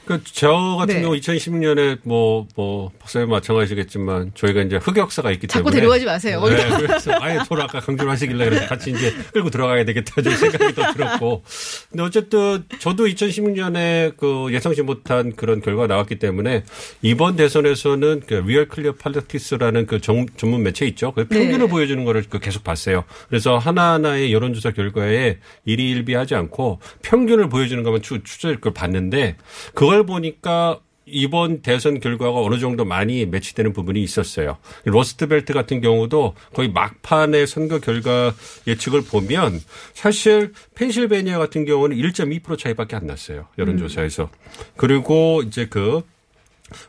그러니까 0.05 0.29
저 0.33 0.51
같은 0.79 0.95
네. 0.95 1.01
경우 1.01 1.15
2016년에 1.15 1.99
뭐, 2.03 2.47
뭐, 2.55 2.91
박사님 2.99 3.29
마찬가지겠지만 3.29 4.31
저희가 4.33 4.61
이제 4.63 4.77
흑역사가 4.77 5.31
있기 5.31 5.47
자꾸 5.47 5.65
때문에. 5.69 5.75
데려가지 5.81 6.05
마세요. 6.05 6.41
네, 6.47 6.69
그래서 6.77 7.11
아예 7.21 7.39
저를 7.47 7.63
아까 7.63 7.79
강조를 7.79 8.11
하시길래 8.11 8.45
그래서 8.45 8.65
같이 8.67 8.91
이제 8.91 9.13
끌고 9.31 9.49
들어가야 9.51 9.85
되겠다 9.85 10.21
좀 10.21 10.33
생각이 10.33 10.73
더 10.73 10.91
들었고. 10.93 11.43
근데 11.91 12.03
어쨌든 12.03 12.63
저도 12.79 13.05
2016년에 13.05 14.17
그 14.17 14.47
예상치 14.51 14.81
못한 14.81 15.35
그런 15.35 15.61
결과가 15.61 15.87
나왔기 15.87 16.15
때문에 16.19 16.63
이번 17.01 17.35
대선에서는 17.35 18.21
그 18.27 18.33
Real 18.45 18.67
Clear 18.67 18.93
Politics라는 18.93 19.85
그 19.85 20.01
정- 20.01 20.25
전문 20.37 20.63
매체 20.63 20.85
있죠. 20.87 21.13
그 21.13 21.25
평균을 21.25 21.59
네. 21.59 21.67
보여주는 21.67 22.03
거를 22.03 22.23
그 22.29 22.39
계속 22.39 22.63
봤어요. 22.63 23.03
그래서 23.29 23.57
하나하나의 23.57 24.33
여론조사 24.33 24.71
결과에 24.71 25.37
일희일비하지 25.65 26.35
않고 26.35 26.79
평균을 27.03 27.49
보여주는 27.49 27.81
것만 27.83 28.01
추, 28.01 28.23
추적을 28.23 28.73
봤는데 28.73 29.35
그걸 29.73 30.00
보니까 30.03 30.79
이번 31.05 31.61
대선 31.61 31.99
결과가 31.99 32.41
어느 32.41 32.59
정도 32.59 32.85
많이 32.85 33.25
매치되는 33.25 33.73
부분이 33.73 34.01
있었어요. 34.01 34.57
러스트벨트 34.85 35.53
같은 35.53 35.81
경우도 35.81 36.35
거의 36.53 36.69
막판의 36.69 37.47
선거 37.47 37.79
결과 37.79 38.33
예측을 38.67 39.01
보면 39.01 39.61
사실 39.93 40.53
펜실베니아 40.75 41.37
같은 41.37 41.65
경우는 41.65 41.97
1.2% 41.97 42.57
차이밖에 42.57 42.95
안 42.95 43.07
났어요. 43.07 43.47
여론조사에서. 43.57 44.29
그리고 44.77 45.43
이제 45.45 45.67
그 45.69 46.01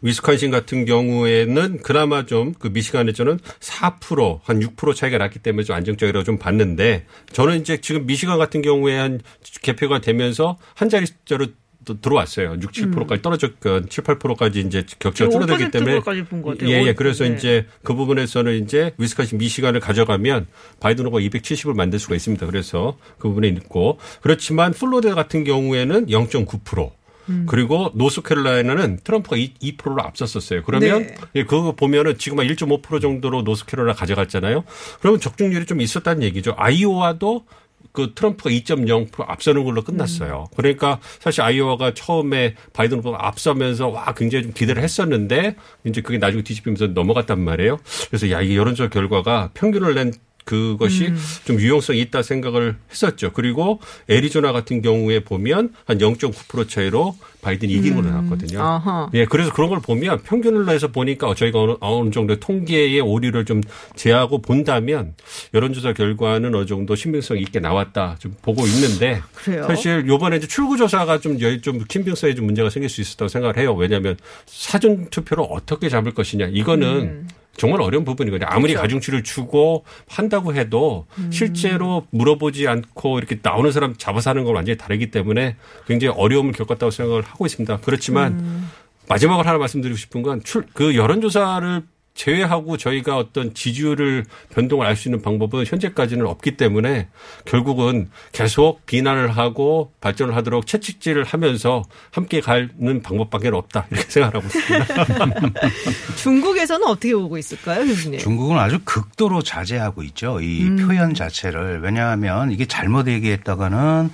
위스콘신 0.01 0.53
같은 0.53 0.85
경우에는 0.85 1.79
그나마 1.79 2.25
좀 2.25 2.55
그 2.59 2.68
미시간에서는 2.68 3.38
4%, 3.61 4.40
한 4.44 4.61
6% 4.61 4.94
차이가 4.94 5.18
났기 5.18 5.40
때문에 5.40 5.64
좀 5.64 5.75
안정적이라고 5.75 6.22
좀 6.25 6.38
봤는데 6.38 7.07
저는 7.33 7.61
이제 7.61 7.81
지금 7.81 8.07
미시간 8.07 8.38
같은 8.38 8.62
경우에 8.62 8.96
한 8.96 9.20
개표가 9.62 10.01
되면서 10.01 10.59
한 10.75 10.88
자릿수로 10.88 11.46
또 11.46 11.53
들어왔어요. 11.85 12.57
6, 12.61 12.73
7%까지 12.73 13.23
떨어졌건 13.23 13.88
7, 13.88 14.05
8%까지 14.05 14.61
이제 14.61 14.85
격차가 14.99 15.31
줄어들기 15.31 15.71
때문에 15.71 16.01
5%까지 16.01 16.25
본것 16.25 16.59
같아요. 16.59 16.75
예, 16.75 16.87
예. 16.87 16.95
그래서 16.95 17.25
네. 17.25 17.35
이제 17.35 17.66
그 17.83 17.95
부분에서는 17.95 18.62
이제 18.62 18.92
위스콘신 18.99 19.38
미시간을 19.38 19.81
가져가면 19.81 20.47
바이든 20.81 21.07
후보가 21.07 21.23
270을 21.23 21.75
만들 21.75 21.99
수가 21.99 22.14
있습니다. 22.14 22.47
그래서 22.47 22.97
그 23.18 23.29
부분에 23.29 23.49
있고 23.49 23.99
그렇지만 24.21 24.73
플로리다 24.73 25.14
같은 25.14 25.45
경우에는 25.45 26.07
0.9%. 26.07 26.90
음. 27.29 27.47
그리고 27.49 27.90
노스캐롤라이나는 27.95 29.01
트럼프가 29.05 29.37
2, 29.37 29.55
2%로 29.55 30.03
앞섰었어요. 30.03 30.62
그러면 30.64 31.07
네. 31.07 31.14
예, 31.37 31.45
그거 31.45 31.73
보면은 31.73 32.18
지금 32.18 32.40
한 32.40 32.47
1.5% 32.47 33.01
정도로 33.01 33.42
노스캐롤라이나 33.42 33.97
가져갔잖아요. 33.97 34.64
그러면 35.01 35.21
적중률이 35.21 35.66
좀 35.66 35.81
있었다는 35.81 36.23
얘기죠. 36.25 36.55
아이오와도 36.57 37.45
그 37.92 38.12
트럼프가 38.14 38.51
2.0% 38.51 39.25
앞서는 39.29 39.64
걸로 39.64 39.83
끝났어요. 39.83 40.47
그러니까 40.57 41.01
사실 41.21 41.42
아이오와가 41.42 41.95
처음에 41.95 42.55
바이든 42.73 42.99
후보가 42.99 43.27
앞서면서 43.27 43.88
와 43.88 44.12
굉장히 44.14 44.45
좀 44.45 44.53
기대를 44.53 44.83
했었는데 44.83 45.57
이제 45.85 46.01
그게 46.01 46.18
나중에 46.18 46.42
뒤집히면서 46.42 46.88
넘어갔단 46.88 47.40
말이에요. 47.40 47.79
그래서 48.09 48.31
야 48.31 48.40
이게 48.40 48.57
여론조사 48.57 48.90
결과가 48.90 49.51
평균을 49.55 49.95
낸 49.95 50.12
그것이 50.44 51.12
좀 51.44 51.61
유용성이 51.61 52.00
있다 52.00 52.22
생각을 52.22 52.76
했었죠. 52.90 53.33
그리고 53.33 53.81
애리조나 54.09 54.52
같은 54.52 54.83
경우에 54.83 55.20
보면 55.20 55.72
한 55.87 55.98
0.9% 55.98 56.68
차이로 56.68 57.16
바이든이 57.42 57.72
이긴 57.72 57.94
걸로 57.96 58.11
나왔거든요. 58.11 58.61
아하. 58.61 59.11
예, 59.14 59.24
그래서 59.24 59.52
그런 59.52 59.68
걸 59.70 59.81
보면 59.81 60.22
평균을 60.22 60.64
내서 60.66 60.88
보니까 60.88 61.35
저희가 61.35 61.61
어느, 61.61 61.72
어느 61.81 62.11
정도 62.11 62.38
통계의 62.38 63.00
오류를 63.00 63.44
좀 63.44 63.61
제하고 63.96 64.40
본다면 64.42 65.14
여론조사 65.55 65.92
결과는 65.94 66.55
어느 66.55 66.66
정도 66.66 66.94
신빙성 66.94 67.38
있게 67.38 67.59
나왔다 67.61 68.16
좀 68.20 68.35
보고 68.42 68.64
있는데 68.66 69.20
그래요? 69.35 69.64
사실 69.66 70.05
요번에 70.07 70.37
이제 70.37 70.46
출구조사가 70.46 71.18
좀, 71.20 71.40
여- 71.40 71.61
좀 71.61 71.85
신빙성에 71.90 72.35
좀 72.35 72.46
문제가 72.46 72.70
생길 72.70 72.88
수 72.88 73.00
있었다고 73.00 73.28
생각을 73.28 73.57
해요. 73.59 73.74
왜냐하면 73.74 74.16
사전 74.46 75.09
투표를 75.11 75.44
어떻게 75.50 75.88
잡을 75.88 76.12
것이냐 76.14 76.46
이거는 76.52 76.88
음. 76.88 77.28
정말 77.57 77.83
어려운 77.83 78.05
부분이거든요. 78.05 78.49
아무리 78.49 78.73
그렇죠. 78.73 78.83
가중치를 78.83 79.23
주고 79.23 79.85
한다고 80.09 80.55
해도 80.55 81.07
음. 81.19 81.31
실제로 81.31 82.07
물어보지 82.11 82.67
않고 82.67 83.19
이렇게 83.19 83.38
나오는 83.43 83.71
사람 83.73 83.95
잡아서 83.97 84.31
하는 84.31 84.45
건 84.45 84.55
완전히 84.55 84.79
다르기 84.79 85.11
때문에 85.11 85.57
굉장히 85.87 86.15
어려움을 86.17 86.53
겪었다고 86.53 86.91
생각을 86.91 87.23
하고 87.23 87.47
있습니다. 87.47 87.81
그렇지만 87.83 88.33
음. 88.33 88.71
마지막으로 89.09 89.47
하나 89.47 89.59
말씀드리고 89.59 89.97
싶은 89.97 90.23
건 90.23 90.43
출, 90.43 90.65
그 90.73 90.97
여론조사를 90.97 91.83
제외하고 92.14 92.77
저희가 92.77 93.16
어떤 93.16 93.55
지지율을 93.55 94.25
변동을 94.55 94.87
알 94.87 94.96
수 94.96 95.09
있는 95.09 95.22
방법은 95.22 95.64
현재까지는 95.66 96.27
없기 96.27 96.57
때문에 96.57 97.09
결국은 97.46 98.11
계속 98.33 98.85
비난을 98.87 99.31
하고 99.37 99.92
발전을 100.01 100.37
하도록 100.37 100.66
채찍질을 100.66 101.25
하면서 101.25 101.83
함께 102.11 102.40
가는 102.40 103.03
방법밖에 103.03 103.48
없다 103.48 103.87
이렇게 103.90 104.09
생각하고 104.11 104.46
있습니다. 104.46 105.53
중국에서는 106.16 106.87
어떻게 106.87 107.14
보고 107.14 107.38
있을까요, 107.38 107.85
교수님? 107.87 108.18
중국은 108.20 108.59
아주 108.59 108.79
극도로 108.85 109.42
자제하고 109.42 110.03
있죠. 110.05 110.40
이 110.40 110.64
음. 110.64 110.77
표현 110.77 111.14
자체를. 111.14 111.81
왜냐하면 111.83 112.53
이게 112.53 112.66
잘못 112.66 113.09
얘기했다가는 113.09 114.11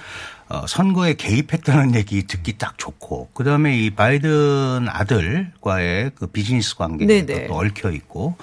어, 0.50 0.66
선거에 0.66 1.14
개입했다는 1.14 1.94
얘기 1.94 2.26
듣기 2.26 2.56
딱 2.56 2.78
좋고 2.78 3.30
그다음에 3.34 3.76
이 3.76 3.90
바이든 3.90 4.86
아들과의 4.88 6.12
그 6.14 6.26
비즈니스 6.28 6.74
관계도 6.74 7.06
네네. 7.06 7.48
또 7.48 7.56
얽혀 7.56 7.90
있고 7.90 8.36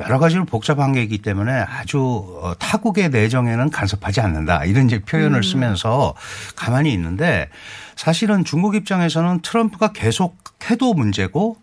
여러 0.00 0.18
가지로 0.18 0.44
복잡한 0.44 0.92
게 0.92 1.02
있기 1.02 1.18
때문에 1.18 1.52
아주 1.52 1.98
어, 2.42 2.54
타국의 2.58 3.08
내정에는 3.08 3.70
간섭하지 3.70 4.20
않는다 4.20 4.66
이런 4.66 4.86
이제 4.86 4.98
표현을 5.00 5.38
음. 5.38 5.42
쓰면서 5.42 6.14
가만히 6.56 6.92
있는데 6.92 7.48
사실은 7.96 8.44
중국 8.44 8.74
입장에서는 8.74 9.40
트럼프가 9.40 9.92
계속 9.92 10.36
해도 10.70 10.92
문제고 10.92 11.56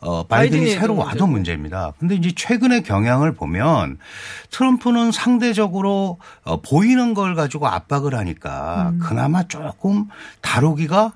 어, 0.00 0.26
바이든이 0.26 0.60
바이든이 0.60 0.80
새로 0.80 0.96
와도 0.96 1.26
문제입니다. 1.26 1.92
근데 1.98 2.14
이제 2.14 2.32
최근의 2.34 2.82
경향을 2.82 3.34
보면 3.34 3.98
트럼프는 4.50 5.12
상대적으로 5.12 6.18
어, 6.44 6.60
보이는 6.60 7.14
걸 7.14 7.34
가지고 7.34 7.68
압박을 7.68 8.14
하니까 8.14 8.90
음. 8.94 8.98
그나마 9.00 9.42
조금 9.44 10.06
다루기가 10.40 11.12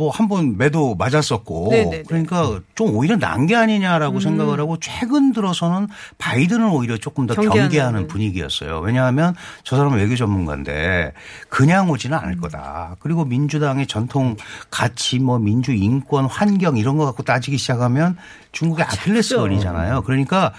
뭐 0.00 0.10
한 0.10 0.28
번 0.28 0.56
매도 0.56 0.94
맞았었고 0.94 1.68
네네네. 1.70 2.02
그러니까 2.04 2.60
좀 2.74 2.96
오히려 2.96 3.16
난 3.18 3.46
게 3.46 3.54
아니냐라고 3.56 4.16
음. 4.16 4.20
생각을 4.20 4.58
하고 4.60 4.78
최근 4.80 5.32
들어서는 5.32 5.88
바이든은 6.18 6.70
오히려 6.70 6.96
조금 6.96 7.26
더 7.26 7.34
경계하는. 7.34 7.60
경계하는 7.62 8.06
분위기였어요. 8.06 8.80
왜냐하면 8.80 9.34
저 9.64 9.76
사람은 9.76 9.98
외교 9.98 10.16
전문가인데 10.16 11.12
그냥 11.48 11.90
오지는 11.90 12.16
않을 12.16 12.34
음. 12.34 12.40
거다. 12.40 12.96
그리고 13.00 13.24
민주당의 13.26 13.86
전통 13.86 14.36
가치 14.70 15.18
뭐 15.18 15.38
민주 15.38 15.72
인권 15.72 16.24
환경 16.26 16.76
이런 16.78 16.96
거 16.96 17.04
갖고 17.04 17.22
따지기 17.22 17.58
시작하면 17.58 18.16
중국의 18.52 18.84
아킬레스건이잖아요. 18.86 20.02
그러니까 20.02 20.52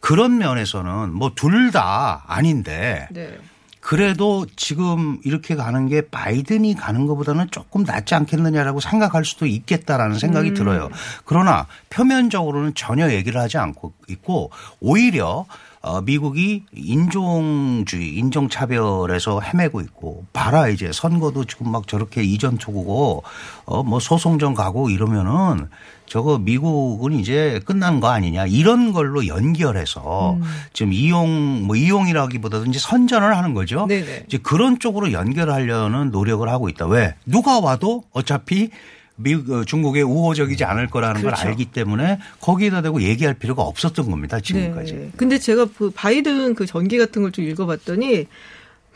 그런 0.00 0.38
면에서는 0.38 1.12
뭐 1.12 1.30
둘 1.34 1.72
다 1.72 2.22
아닌데 2.28 3.08
네. 3.10 3.36
그래도 3.84 4.46
지금 4.56 5.18
이렇게 5.24 5.56
가는 5.56 5.88
게 5.88 6.08
바이든이 6.08 6.74
가는 6.74 7.06
것보다는 7.06 7.48
조금 7.50 7.82
낫지 7.82 8.14
않겠느냐라고 8.14 8.80
생각할 8.80 9.26
수도 9.26 9.44
있겠다라는 9.44 10.18
생각이 10.18 10.48
음. 10.48 10.54
들어요. 10.54 10.88
그러나 11.26 11.66
표면적으로는 11.90 12.74
전혀 12.74 13.10
얘기를 13.10 13.38
하지 13.38 13.58
않고 13.58 13.92
있고 14.08 14.50
오히려 14.80 15.44
어, 15.82 16.00
미국이 16.00 16.64
인종주의, 16.72 18.16
인종차별에서 18.16 19.42
헤매고 19.42 19.82
있고 19.82 20.24
봐라 20.32 20.68
이제 20.68 20.90
선거도 20.90 21.44
지금 21.44 21.70
막 21.70 21.86
저렇게 21.86 22.22
이전 22.22 22.56
투구고 22.56 23.22
어, 23.66 23.82
뭐 23.82 24.00
소송전 24.00 24.54
가고 24.54 24.88
이러면은 24.88 25.68
저거 26.06 26.38
미국은 26.38 27.12
이제 27.12 27.60
끝난 27.64 27.98
거 28.00 28.08
아니냐 28.08 28.46
이런 28.46 28.92
걸로 28.92 29.26
연결해서 29.26 30.34
음. 30.34 30.42
지금 30.72 30.92
이용 30.92 31.64
뭐 31.66 31.76
이용이라기보다도 31.76 32.66
이제 32.66 32.78
선전을 32.78 33.36
하는 33.36 33.54
거죠. 33.54 33.86
네네. 33.86 34.24
이제 34.26 34.38
그런 34.38 34.78
쪽으로 34.78 35.12
연결하려는 35.12 36.10
노력을 36.10 36.46
하고 36.48 36.68
있다. 36.68 36.86
왜 36.86 37.14
누가 37.26 37.58
와도 37.58 38.04
어차피 38.12 38.70
미국 39.16 39.50
어, 39.52 39.64
중국에 39.64 40.02
우호적이지 40.02 40.64
않을 40.64 40.88
거라는 40.88 41.20
그렇죠. 41.20 41.36
걸 41.36 41.48
알기 41.48 41.66
때문에 41.66 42.18
거기에다 42.40 42.82
대고 42.82 43.02
얘기할 43.02 43.34
필요가 43.34 43.62
없었던 43.62 44.10
겁니다. 44.10 44.40
지금까지. 44.40 44.92
네. 44.92 45.10
근데 45.16 45.38
제가 45.38 45.66
그 45.76 45.90
바이든 45.90 46.54
그 46.54 46.66
전기 46.66 46.98
같은 46.98 47.22
걸 47.22 47.30
좀 47.30 47.44
읽어봤더니 47.44 48.26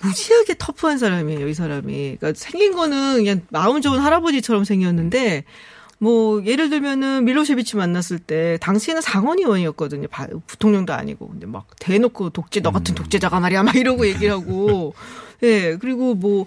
무지하게 0.01 0.55
터프한 0.59 0.99
사람이에요, 0.99 1.49
이 1.49 1.55
사람이. 1.55 2.17
그러니까 2.21 2.33
생긴 2.37 2.73
거는 2.73 3.17
그냥 3.17 3.41
마음 3.51 3.81
좋은 3.81 3.99
할아버지처럼 3.99 4.65
생겼는데 4.65 5.45
뭐 6.01 6.45
예를 6.45 6.71
들면은 6.71 7.25
밀로세비치 7.25 7.77
만났을 7.77 8.19
때 8.21 8.57
당시에는 8.61 9.03
상원 9.03 9.39
의원이었거든요. 9.39 10.07
바- 10.09 10.29
부통령도 10.47 10.93
아니고 10.93 11.29
근데 11.29 11.47
막 11.47 11.67
대놓고 11.81 12.31
독재 12.31 12.61
너 12.61 12.71
음. 12.71 12.75
같은 12.75 12.95
독재자가 12.95 13.41
말이야 13.41 13.65
막 13.65 13.75
이러고 13.75 14.07
얘기를 14.07 14.33
하고 14.33 14.95
예 15.43 15.77
그리고 15.77 16.15
뭐 16.15 16.47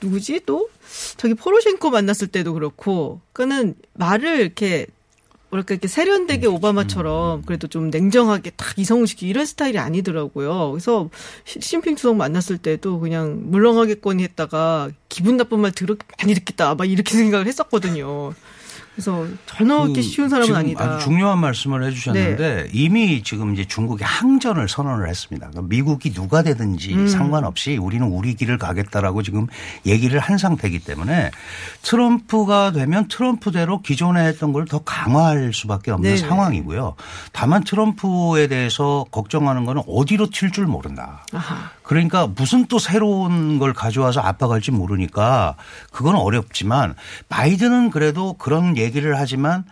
누구지 0.00 0.42
또 0.46 0.68
저기 1.16 1.34
포로셴코 1.34 1.90
만났을 1.90 2.28
때도 2.28 2.54
그렇고 2.54 3.20
그러니까는 3.32 3.74
말을 3.94 4.40
이렇게 4.40 4.86
뭐랄까 5.50 5.74
이렇게 5.74 5.86
세련되게 5.88 6.46
오바마처럼 6.48 7.42
그래도 7.42 7.66
좀 7.68 7.88
냉정하게 7.90 8.50
딱 8.50 8.76
이성우시키 8.78 9.26
이런 9.28 9.46
스타일이 9.46 9.78
아니더라고요. 9.78 10.70
그래서 10.72 11.10
시- 11.44 11.60
시진핑 11.60 11.96
주석 11.96 12.16
만났을 12.16 12.58
때도 12.58 13.00
그냥 13.00 13.40
물렁하겠거니 13.50 14.22
했다가 14.24 14.90
기분 15.08 15.36
나쁜 15.36 15.60
말 15.60 15.70
들었 15.72 15.96
많이 16.20 16.34
듣겠다 16.34 16.74
막 16.74 16.88
이렇게 16.88 17.14
생각을 17.18 17.46
했었거든요. 17.46 18.34
그래서 18.94 19.26
전혀 19.46 19.84
이렇게 19.84 19.94
그 19.94 20.02
쉬운 20.02 20.28
사람은 20.28 20.54
아니다. 20.54 20.84
네. 20.86 20.90
아주 20.94 21.04
중요한 21.04 21.38
말씀을 21.38 21.84
해주셨는데 21.84 22.68
이미 22.72 23.22
지금 23.22 23.52
이제 23.54 23.64
중국이 23.64 24.04
항전을 24.04 24.68
선언을 24.68 25.08
했습니다. 25.08 25.48
그러니까 25.50 25.68
미국이 25.68 26.12
누가 26.12 26.42
되든지 26.42 26.94
음. 26.94 27.08
상관없이 27.08 27.76
우리는 27.76 28.06
우리 28.06 28.34
길을 28.34 28.58
가겠다라고 28.58 29.22
지금 29.22 29.46
얘기를 29.86 30.18
한 30.20 30.38
상태이기 30.38 30.80
때문에 30.80 31.30
트럼프가 31.82 32.72
되면 32.72 33.08
트럼프대로 33.08 33.82
기존에 33.82 34.26
했던 34.26 34.52
걸 34.52 34.64
더 34.64 34.78
강화할 34.78 35.52
수밖에 35.52 35.90
없는 35.90 36.14
네네. 36.14 36.26
상황이고요. 36.26 36.94
다만 37.32 37.64
트럼프에 37.64 38.46
대해서 38.48 39.04
걱정하는 39.10 39.66
거는 39.66 39.82
어디로 39.86 40.30
튈 40.30 40.50
줄 40.50 40.66
모른다. 40.66 41.24
아하. 41.32 41.70
그러니까 41.84 42.26
무슨 42.26 42.66
또 42.66 42.78
새로운 42.78 43.58
걸 43.58 43.74
가져와서 43.74 44.20
압박할지 44.20 44.72
모르니까 44.72 45.54
그건 45.92 46.16
어렵지만 46.16 46.94
바이든은 47.28 47.90
그래도 47.90 48.32
그런 48.32 48.76
얘기를 48.76 49.16
하지만 49.18 49.64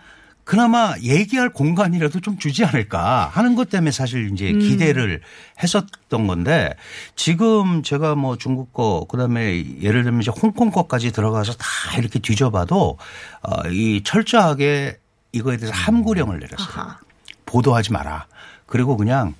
그나마 0.43 0.93
얘기할 1.01 1.49
공간이라도 1.49 2.19
좀 2.19 2.37
주지 2.37 2.65
않을까 2.65 3.29
하는 3.31 3.55
것 3.55 3.69
때문에 3.69 3.91
사실 3.91 4.29
이제 4.31 4.51
기대를 4.51 5.21
했었던 5.61 6.27
건데 6.27 6.75
지금 7.15 7.81
제가 7.81 8.15
뭐 8.15 8.37
중국 8.37 8.73
거 8.73 9.05
그다음에 9.09 9.63
예를 9.81 10.03
들면 10.03 10.21
이제 10.21 10.31
홍콩 10.41 10.69
거까지 10.69 11.11
들어가서 11.11 11.53
다 11.53 11.97
이렇게 11.97 12.19
뒤져봐도 12.19 12.97
어, 13.41 13.69
이 13.69 14.03
철저하게 14.03 14.99
이거에 15.31 15.57
대해서 15.57 15.73
함구령을 15.75 16.39
내렸어요. 16.39 16.67
아하. 16.75 16.97
보도하지 17.45 17.91
마라. 17.91 18.27
그리고 18.65 18.97
그냥 18.97 19.33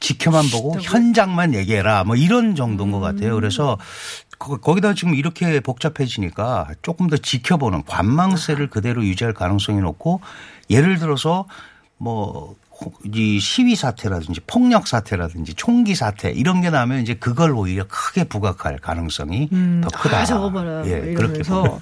지켜만 0.00 0.48
보고 0.50 0.78
현장만 0.80 1.54
얘기해라. 1.54 2.04
뭐 2.04 2.16
이런 2.16 2.54
정도인 2.54 2.92
것 2.92 3.00
같아요. 3.00 3.34
그래서 3.34 3.78
거- 4.38 4.58
거기다 4.58 4.94
지금 4.94 5.14
이렇게 5.14 5.60
복잡해지니까 5.60 6.68
조금 6.82 7.08
더 7.08 7.16
지켜보는 7.16 7.84
관망세를 7.84 8.68
그대로 8.70 9.04
유지할 9.04 9.32
가능성이 9.34 9.80
높고 9.80 10.20
예를 10.70 10.98
들어서 10.98 11.46
뭐 11.98 12.54
이 13.14 13.40
시위 13.40 13.74
사태라든지 13.74 14.40
폭력 14.46 14.86
사태라든지 14.86 15.54
총기 15.54 15.94
사태 15.94 16.30
이런 16.30 16.60
게 16.60 16.68
나면 16.68 17.00
이제 17.00 17.14
그걸 17.14 17.52
오히려 17.52 17.84
크게 17.88 18.24
부각할 18.24 18.76
가능성이 18.80 19.48
더 19.82 19.88
크다. 19.98 20.18
아, 20.18 20.24
저거 20.26 20.52
봐라. 20.52 20.82
예, 20.86 20.96
뭐 20.96 21.14
그렇게 21.14 21.40
이러면서. 21.40 21.80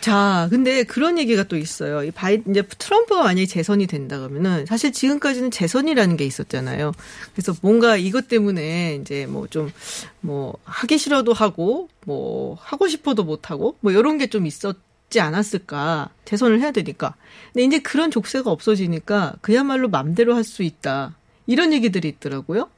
자, 0.00 0.46
근데 0.50 0.84
그런 0.84 1.18
얘기가 1.18 1.42
또 1.44 1.56
있어요. 1.56 2.04
이 2.04 2.10
바이, 2.12 2.40
이제 2.48 2.62
트럼프가 2.62 3.24
만약에 3.24 3.46
재선이 3.46 3.86
된다 3.88 4.18
그러면은 4.18 4.64
사실 4.66 4.92
지금까지는 4.92 5.50
재선이라는 5.50 6.16
게 6.16 6.24
있었잖아요. 6.24 6.92
그래서 7.34 7.52
뭔가 7.62 7.96
이것 7.96 8.28
때문에 8.28 8.98
이제 9.00 9.26
뭐좀뭐 9.26 10.56
하기 10.64 10.98
싫어도 10.98 11.32
하고 11.32 11.88
뭐 12.06 12.56
하고 12.60 12.86
싶어도 12.88 13.24
못 13.24 13.50
하고 13.50 13.76
뭐 13.80 13.90
이런 13.92 14.18
게 14.18 14.28
좀 14.28 14.46
있었 14.46 14.76
지 15.10 15.20
않았을까. 15.20 16.10
재선을 16.26 16.60
해야 16.60 16.70
되니까. 16.70 17.14
근데 17.54 17.64
이제 17.64 17.78
그런 17.78 18.10
족쇄가 18.10 18.50
없어지니까 18.50 19.36
그야말로 19.40 19.88
맘대로 19.88 20.34
할 20.34 20.44
수 20.44 20.62
있다. 20.62 21.16
이런 21.46 21.72
얘기들이 21.72 22.08
있더라고요. 22.08 22.68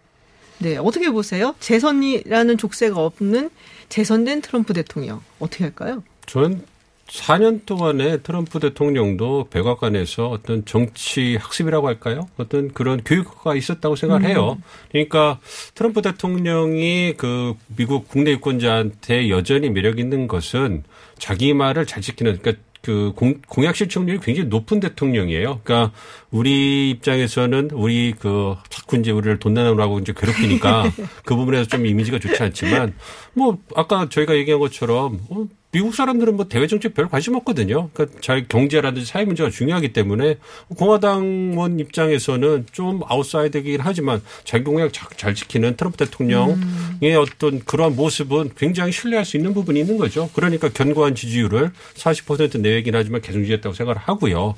네, 0.59 0.77
어떻게 0.77 1.11
보세요? 1.11 1.57
재선이라는 1.59 2.57
족쇄가 2.57 3.05
없는 3.05 3.51
재선된 3.89 4.43
트럼프 4.43 4.75
대통령 4.75 5.21
어떻게 5.41 5.65
할까요? 5.65 6.05
저는 6.27 6.65
4년 7.11 7.67
동안에 7.67 8.19
트럼프 8.19 8.61
대통령도 8.61 9.49
백악관에서 9.51 10.29
어떤 10.29 10.65
정치 10.65 11.37
학습이라고 11.37 11.89
할까요? 11.89 12.29
어떤 12.37 12.73
그런 12.73 13.03
교육가 13.03 13.57
있었다고 13.57 13.97
생각을 13.97 14.29
해요. 14.29 14.59
그러니까 14.91 15.41
트럼프 15.75 16.03
대통령이 16.03 17.15
그 17.17 17.55
미국 17.77 18.09
국내 18.09 18.31
유권자한테 18.33 19.29
여전히 19.29 19.71
매력 19.71 19.99
있는 19.99 20.29
것은 20.29 20.85
자기 21.19 21.53
말을 21.53 21.87
잘 21.87 22.01
지키는 22.01 22.39
그러니까 22.39 22.63
그 22.83 23.13
공, 23.15 23.41
공약 23.47 23.77
실천률이 23.77 24.21
굉장히 24.21 24.49
높은 24.49 24.81
대통령이에요. 24.81 25.61
그러니까 25.63 25.93
우리 26.31 26.91
입장에서는 26.91 27.71
우리 27.73 28.15
그 28.19 28.55
자꾸 28.71 28.97
이제 28.97 29.11
우리를 29.11 29.39
돈 29.39 29.55
내놓으라고 29.55 29.99
이제 29.99 30.15
괴롭히니까 30.17 30.85
그 31.25 31.37
부분에서 31.37 31.69
좀 31.69 31.85
이미지가 31.85 32.19
좋지 32.19 32.43
않지만 32.43 32.95
뭐 33.35 33.59
아까 33.75 34.09
저희가 34.09 34.35
얘기한 34.37 34.61
것처럼 34.61 35.21
어, 35.29 35.47
미국 35.73 35.95
사람들은 35.95 36.35
뭐 36.35 36.49
대외 36.49 36.67
정책 36.67 36.95
별 36.95 37.09
관심 37.09 37.37
없거든요. 37.37 37.91
그러니까 37.93 38.19
잘 38.21 38.47
경제라든지 38.49 39.07
사회 39.07 39.25
문제가 39.25 39.51
중요하기 39.51 39.93
때문에 39.93 40.37
공화당원 40.77 41.79
입장에서는 41.79 42.67
좀 42.73 43.03
아웃사이더이긴 43.07 43.81
하지만 43.81 44.21
자기 44.43 44.65
공약 44.65 44.93
잘, 44.93 45.09
잘 45.17 45.35
지키는 45.35 45.77
트럼프 45.77 45.97
대통령의 45.99 47.15
어떤 47.17 47.61
그러한 47.61 47.95
모습은 47.95 48.51
굉장히 48.57 48.91
신뢰할 48.91 49.25
수 49.25 49.37
있는 49.37 49.55
부분이 49.55 49.79
있는 49.79 49.97
거죠. 49.97 50.29
그러니까 50.35 50.69
견고한 50.71 51.15
지지율을 51.15 51.71
40% 51.95 52.61
내외긴 52.61 52.97
하지만 52.97 53.21
계속 53.21 53.39
유지했다고 53.39 53.73
생각을 53.73 54.01
하고요. 54.01 54.57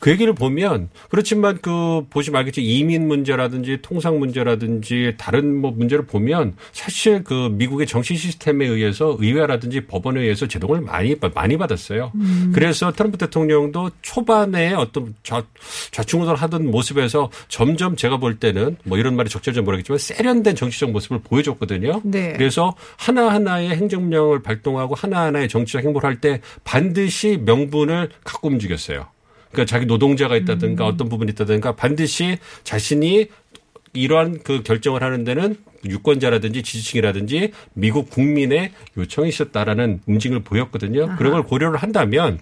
그 0.00 0.10
얘기를 0.10 0.34
보면 0.34 0.88
그렇지만 1.08 1.58
그 1.62 2.04
보시면 2.10 2.38
알겠지 2.40 2.62
이민 2.62 3.06
문제라든지 3.06 3.78
통상 3.80 4.18
문제라든지 4.18 5.14
다른 5.18 5.56
뭐 5.56 5.70
문제를 5.70 6.06
보면 6.06 6.56
사실 6.72 7.22
그 7.22 7.48
미국의 7.52 7.86
정치 7.86 8.16
시스템에 8.16 8.66
의해서 8.66 9.16
의회라든지 9.20 9.82
법원에 9.82 10.20
의해서 10.20 10.47
제동을 10.48 10.80
많이 10.80 11.16
많이 11.34 11.56
받았어요. 11.56 12.12
그래서 12.52 12.92
트럼프 12.92 13.18
대통령도 13.18 13.90
초반에 14.02 14.74
어떤 14.74 15.14
좌, 15.22 15.42
좌충우돌 15.90 16.36
하던 16.36 16.70
모습에서 16.70 17.30
점점 17.48 17.96
제가 17.96 18.18
볼 18.18 18.38
때는 18.38 18.76
뭐 18.84 18.98
이런 18.98 19.16
말이 19.16 19.28
적절한지 19.28 19.62
모르겠지만 19.62 19.98
세련된 19.98 20.54
정치적 20.56 20.90
모습을 20.90 21.20
보여줬거든요. 21.22 22.02
네. 22.04 22.32
그래서 22.34 22.74
하나하나의 22.96 23.70
행정명을 23.70 24.42
발동하고 24.42 24.94
하나하나의 24.94 25.48
정치적 25.48 25.84
행보를 25.84 26.06
할 26.08 26.18
때 26.20 26.40
반드시 26.64 27.40
명분을 27.44 28.08
갖고 28.24 28.48
움직였어요. 28.48 29.06
그러니까 29.52 29.70
자기 29.70 29.86
노동자가 29.86 30.36
있다든가 30.36 30.84
어떤 30.84 31.08
부분이 31.08 31.32
있다든가 31.32 31.76
반드시 31.76 32.38
자신이 32.64 33.28
이러한 33.92 34.40
그 34.42 34.62
결정을 34.62 35.02
하는 35.02 35.24
데는 35.24 35.56
유권자라든지 35.84 36.62
지지층이라든지 36.62 37.52
미국 37.74 38.10
국민의 38.10 38.72
요청이 38.96 39.28
있었다라는 39.28 40.00
움직임을 40.06 40.42
보였거든요. 40.42 41.16
그런 41.16 41.32
걸 41.32 41.42
고려를 41.44 41.78
한다면 41.78 42.38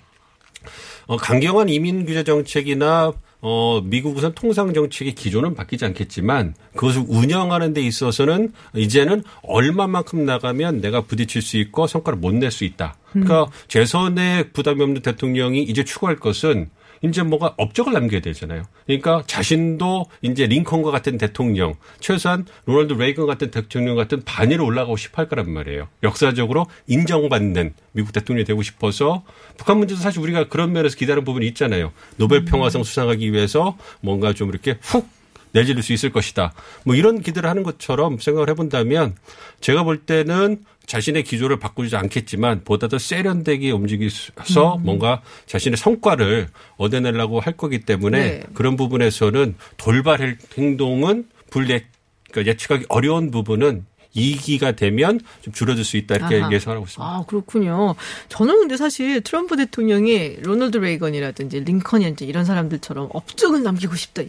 어, 1.07 1.17
강경한 1.17 1.69
이민 1.69 2.05
규제 2.05 2.25
정책이나 2.25 3.13
어, 3.43 3.81
미국 3.85 4.17
우선 4.17 4.33
통상 4.35 4.73
정책의 4.75 5.15
기조는 5.15 5.55
바뀌지 5.55 5.85
않겠지만 5.85 6.55
그것을 6.75 7.05
운영하는 7.07 7.75
데 7.75 7.81
있어서는 7.83 8.53
이제는 8.75 9.23
얼마만큼 9.43 10.25
나가면 10.25 10.81
내가 10.81 11.03
부딪힐 11.03 11.43
수 11.43 11.57
있고 11.59 11.87
성과를 11.87 12.19
못 12.19 12.33
낼 12.35 12.51
수 12.51 12.65
있다. 12.65 12.97
그러니까 13.13 13.47
재선에 13.69 14.49
부담이 14.53 14.83
없는 14.83 15.03
대통령이 15.03 15.63
이제 15.63 15.85
추구할 15.85 16.17
것은 16.17 16.71
이제 17.03 17.23
뭐가 17.23 17.55
업적을 17.57 17.93
남겨야 17.93 18.21
되잖아요. 18.21 18.63
그러니까 18.87 19.23
자신도 19.27 20.07
이제 20.23 20.47
링컨과 20.47 20.91
같은 20.91 21.19
대통령, 21.19 21.75
최소한 22.01 22.47
로널드 22.67 22.95
레이건 22.95 23.27
같은 23.27 23.51
대통령 23.51 23.97
같은 23.97 24.23
반위로 24.25 24.65
올라가고 24.65 24.97
싶어 24.97 25.23
할 25.23 25.29
거란 25.29 25.51
말이에요. 25.51 25.89
역사적으로 26.03 26.67
인정받는 26.87 27.75
미국 27.93 28.13
대통령이 28.13 28.45
되고 28.45 28.63
싶어서 28.63 29.25
북한 29.57 29.79
문제도 29.79 30.01
사실 30.01 30.21
우리가 30.21 30.49
그런 30.49 30.73
면에서 30.73 30.97
기다리는 30.97 31.25
부분이 31.25 31.47
있잖아요. 31.49 31.93
노벨 32.17 32.45
평화상 32.45 32.83
수상하기 32.83 33.33
위해서 33.33 33.77
뭔가 34.01 34.33
좀 34.33 34.49
이렇게 34.51 34.79
훅 34.81 35.16
내지를 35.57 35.83
수 35.83 35.92
있을 35.92 36.11
것이다. 36.11 36.53
뭐 36.85 36.95
이런 36.95 37.21
기대를 37.21 37.49
하는 37.49 37.62
것처럼 37.62 38.19
생각을 38.19 38.51
해본다면 38.51 39.16
제가 39.61 39.83
볼 39.83 39.99
때는 39.99 40.62
자신의 40.87 41.25
기조를 41.25 41.59
바꾸지 41.59 41.97
않겠지만 41.97 42.62
보다 42.64 42.87
더 42.87 42.99
세련되게 42.99 43.73
움직여서 43.73 44.79
뭔가 44.83 45.23
자신의 45.47 45.77
성과를 45.77 46.49
얻어내려고 46.77 47.40
할 47.40 47.57
거기 47.57 47.81
때문에 47.81 48.19
네. 48.19 48.42
그런 48.55 48.77
부분에서는 48.77 49.57
돌발 49.77 50.38
행동은 50.57 51.27
불예 51.51 51.87
그러니까 52.31 52.53
예측하기 52.53 52.87
어려운 52.88 53.31
부분은 53.31 53.87
2기가 54.17 54.75
되면 54.75 55.21
좀 55.43 55.53
줄어들 55.53 55.85
수 55.85 55.97
있다 55.97 56.17
이렇게 56.17 56.41
아하. 56.41 56.51
예상하고 56.53 56.87
있습니다. 56.87 57.05
아, 57.05 57.25
그렇군요. 57.27 57.95
저는 58.29 58.61
근데 58.61 58.77
사실 58.77 59.21
트럼프 59.21 59.57
대통령이 59.57 60.37
로널드 60.43 60.79
레이건이라든지 60.79 61.61
링컨이라든지 61.61 62.25
이런 62.25 62.45
사람들처럼 62.45 63.11
업적을 63.13 63.63
남기고 63.63 63.95
싶다. 63.97 64.23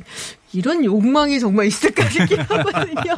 이런 0.53 0.83
욕망이 0.85 1.39
정말 1.39 1.67
있을까 1.67 2.09
싶긴 2.09 2.39
하거든요. 2.47 3.15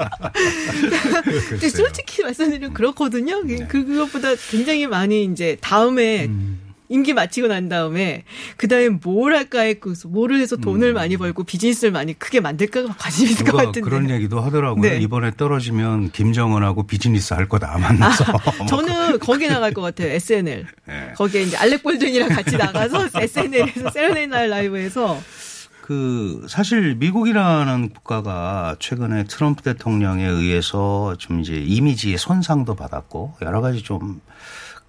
근데 1.50 1.70
솔직히 1.70 2.24
말씀드리면 2.24 2.74
그렇거든요. 2.74 3.42
그- 3.42 3.68
그, 3.68 3.86
그것보다 3.86 4.30
굉장히 4.52 4.88
많이 4.88 5.24
이제 5.26 5.58
다음에 5.62 6.30
임기 6.90 7.14
마치고 7.14 7.48
난 7.48 7.70
다음에 7.70 8.24
그 8.58 8.68
다음에 8.68 8.90
뭘 8.90 9.36
할까에 9.36 9.76
그 9.76 9.94
뭐를 10.08 10.40
해서 10.40 10.58
돈을 10.58 10.94
많이 10.94 11.18
벌고 11.18 11.44
비즈니스를 11.44 11.92
많이 11.92 12.18
크게 12.18 12.40
만들까가 12.40 12.96
관심이 12.98 13.32
있을 13.32 13.46
것 13.46 13.58
같은데. 13.58 13.82
그런 13.82 14.10
얘기도 14.10 14.42
하더라고요. 14.42 14.82
네. 14.82 14.98
이번에 15.00 15.32
떨어지면 15.38 16.12
김정은하고 16.12 16.88
비즈니스 16.88 17.34
할 17.36 17.48
거다 17.48 17.78
만나서. 17.78 18.26
뭐 18.58 18.66
저는 18.68 19.20
거기 19.22 19.48
나갈 19.48 19.72
것 19.72 19.82
같아요. 19.82 20.10
SNL. 20.10 20.66
네. 20.88 21.14
거기에 21.16 21.44
이제 21.44 21.58
알렉 21.58 21.84
볼든이랑 21.84 22.30
같이 22.30 22.58
나가서 22.58 23.10
SNL에서 23.14 23.92
세레네이 23.92 24.28
날 24.28 24.50
라이브에서 24.50 25.22
그 25.82 26.46
사실 26.48 26.96
미국이라는 26.96 27.90
국가가 27.90 28.76
최근에 28.80 29.24
트럼프 29.24 29.64
대통령에 29.64 30.24
의해서 30.24 31.16
좀 31.18 31.40
이제 31.40 31.56
이미지의 31.56 32.20
손상도 32.20 32.76
받았고 32.76 33.38
여러 33.42 33.60
가지 33.62 33.82
좀 33.82 34.22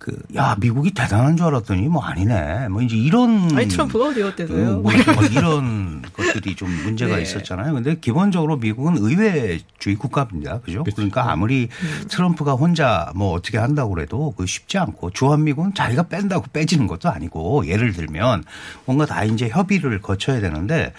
그 0.01 0.21
야 0.35 0.57
미국이 0.59 0.93
대단한 0.93 1.37
줄 1.37 1.47
알았더니 1.47 1.89
뭐 1.89 2.03
아니네 2.03 2.69
뭐 2.69 2.81
이제 2.83 2.97
이런 2.97 3.57
아니 3.57 3.69
트럼프가 3.69 4.07
어디 4.07 4.21
그 4.21 4.29
어때서요? 4.29 4.81
뭐, 4.81 4.83
뭐 4.83 5.25
이런 5.31 6.03
것들이 6.15 6.55
좀 6.55 6.71
문제가 6.85 7.17
네. 7.17 7.23
있었잖아요. 7.23 7.75
근데 7.75 7.97
기본적으로 8.01 8.57
미국은 8.57 8.97
의회주의 8.97 9.97
국가입니다. 9.97 10.61
그죠? 10.61 10.85
그러니까 10.85 11.31
아무리 11.31 11.69
음. 11.83 12.05
트럼프가 12.09 12.53
혼자 12.53 13.13
뭐 13.15 13.33
어떻게 13.33 13.59
한다고 13.59 13.95
그래도 13.95 14.33
그 14.37 14.47
쉽지 14.47 14.79
않고 14.79 15.11
주한미국은 15.11 15.75
자기가 15.75 16.05
뺀다고 16.05 16.47
빼지는 16.53 16.87
것도 16.87 17.11
아니고 17.11 17.67
예를 17.67 17.93
들면 17.93 18.45
뭔가 18.87 19.07
다 19.07 19.25
이제 19.25 19.49
협의를 19.49 20.01
거쳐야 20.01 20.41
되는데 20.41 20.93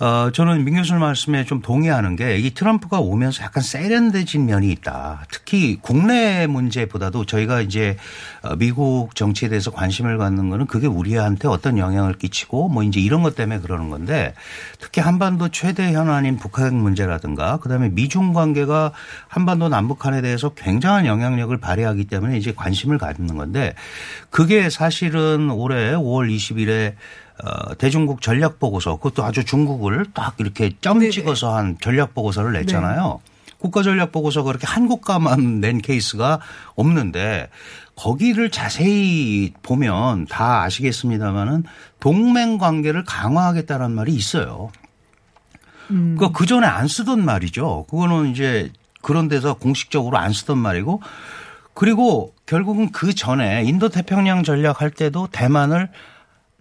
어, 0.00 0.30
저는 0.32 0.64
민 0.64 0.74
교수님 0.74 1.00
말씀에 1.00 1.44
좀 1.44 1.62
동의하는 1.62 2.16
게 2.16 2.42
이 2.42 2.50
트럼프가 2.54 2.98
오면서 2.98 3.44
약간 3.44 3.62
세련돼진 3.62 4.46
면이 4.46 4.70
있다. 4.72 5.24
특히 5.30 5.78
국내 5.80 6.46
문제보다도 6.46 7.24
저희가 7.24 7.60
이제 7.60 7.96
어, 8.42 8.56
미국 8.56 9.14
정치에 9.14 9.48
대해서 9.48 9.70
관심을 9.70 10.18
갖는 10.18 10.50
거는 10.50 10.66
그게 10.66 10.86
우리한테 10.88 11.46
어떤 11.46 11.78
영향을 11.78 12.14
끼치고 12.14 12.68
뭐 12.68 12.82
이제 12.82 12.98
이런 13.00 13.22
것 13.22 13.36
때문에 13.36 13.60
그러는 13.60 13.90
건데 13.90 14.34
특히 14.80 15.00
한반도 15.00 15.50
최대 15.50 15.92
현안인 15.92 16.36
북한 16.36 16.74
문제라든가 16.74 17.58
그다음에 17.58 17.90
미중 17.90 18.32
관계가 18.32 18.92
한반도 19.28 19.68
남북한에 19.68 20.20
대해서 20.20 20.50
굉장한 20.54 21.06
영향력을 21.06 21.56
발휘하기 21.58 22.06
때문에 22.06 22.36
이제 22.38 22.52
관심을 22.52 22.98
갖는 22.98 23.36
건데 23.36 23.74
그게 24.30 24.68
사실은 24.68 25.50
올해 25.50 25.92
5월 25.92 26.34
20일에 26.34 26.94
어, 27.42 27.74
대중국 27.76 28.20
전략 28.20 28.58
보고서 28.58 28.96
그것도 28.96 29.24
아주 29.24 29.44
중국을 29.44 30.06
딱 30.14 30.34
이렇게 30.38 30.70
점 30.80 30.98
네네. 30.98 31.10
찍어서 31.10 31.56
한 31.56 31.76
전략 31.80 32.14
보고서를 32.14 32.52
냈잖아요. 32.52 33.20
국가 33.58 33.82
전략 33.82 34.10
보고서가 34.10 34.48
그렇게 34.48 34.66
한국가만 34.66 35.60
낸 35.60 35.80
케이스가 35.80 36.40
없는데 36.74 37.48
거기를 37.94 38.50
자세히 38.50 39.52
보면 39.62 40.26
다 40.26 40.62
아시겠습니다마는 40.62 41.64
동맹 42.00 42.58
관계를 42.58 43.04
강화하겠다는 43.04 43.92
말이 43.92 44.12
있어요. 44.12 44.70
그러니까 45.88 46.30
그 46.32 46.46
전에 46.46 46.66
안 46.66 46.88
쓰던 46.88 47.24
말이죠. 47.24 47.86
그거는 47.88 48.30
이제 48.30 48.72
그런 49.02 49.28
데서 49.28 49.54
공식적으로 49.54 50.16
안 50.16 50.32
쓰던 50.32 50.58
말이고 50.58 51.02
그리고 51.74 52.34
결국은 52.46 52.92
그 52.92 53.14
전에 53.14 53.62
인도 53.64 53.88
태평양 53.88 54.42
전략 54.42 54.80
할 54.80 54.90
때도 54.90 55.28
대만을 55.32 55.90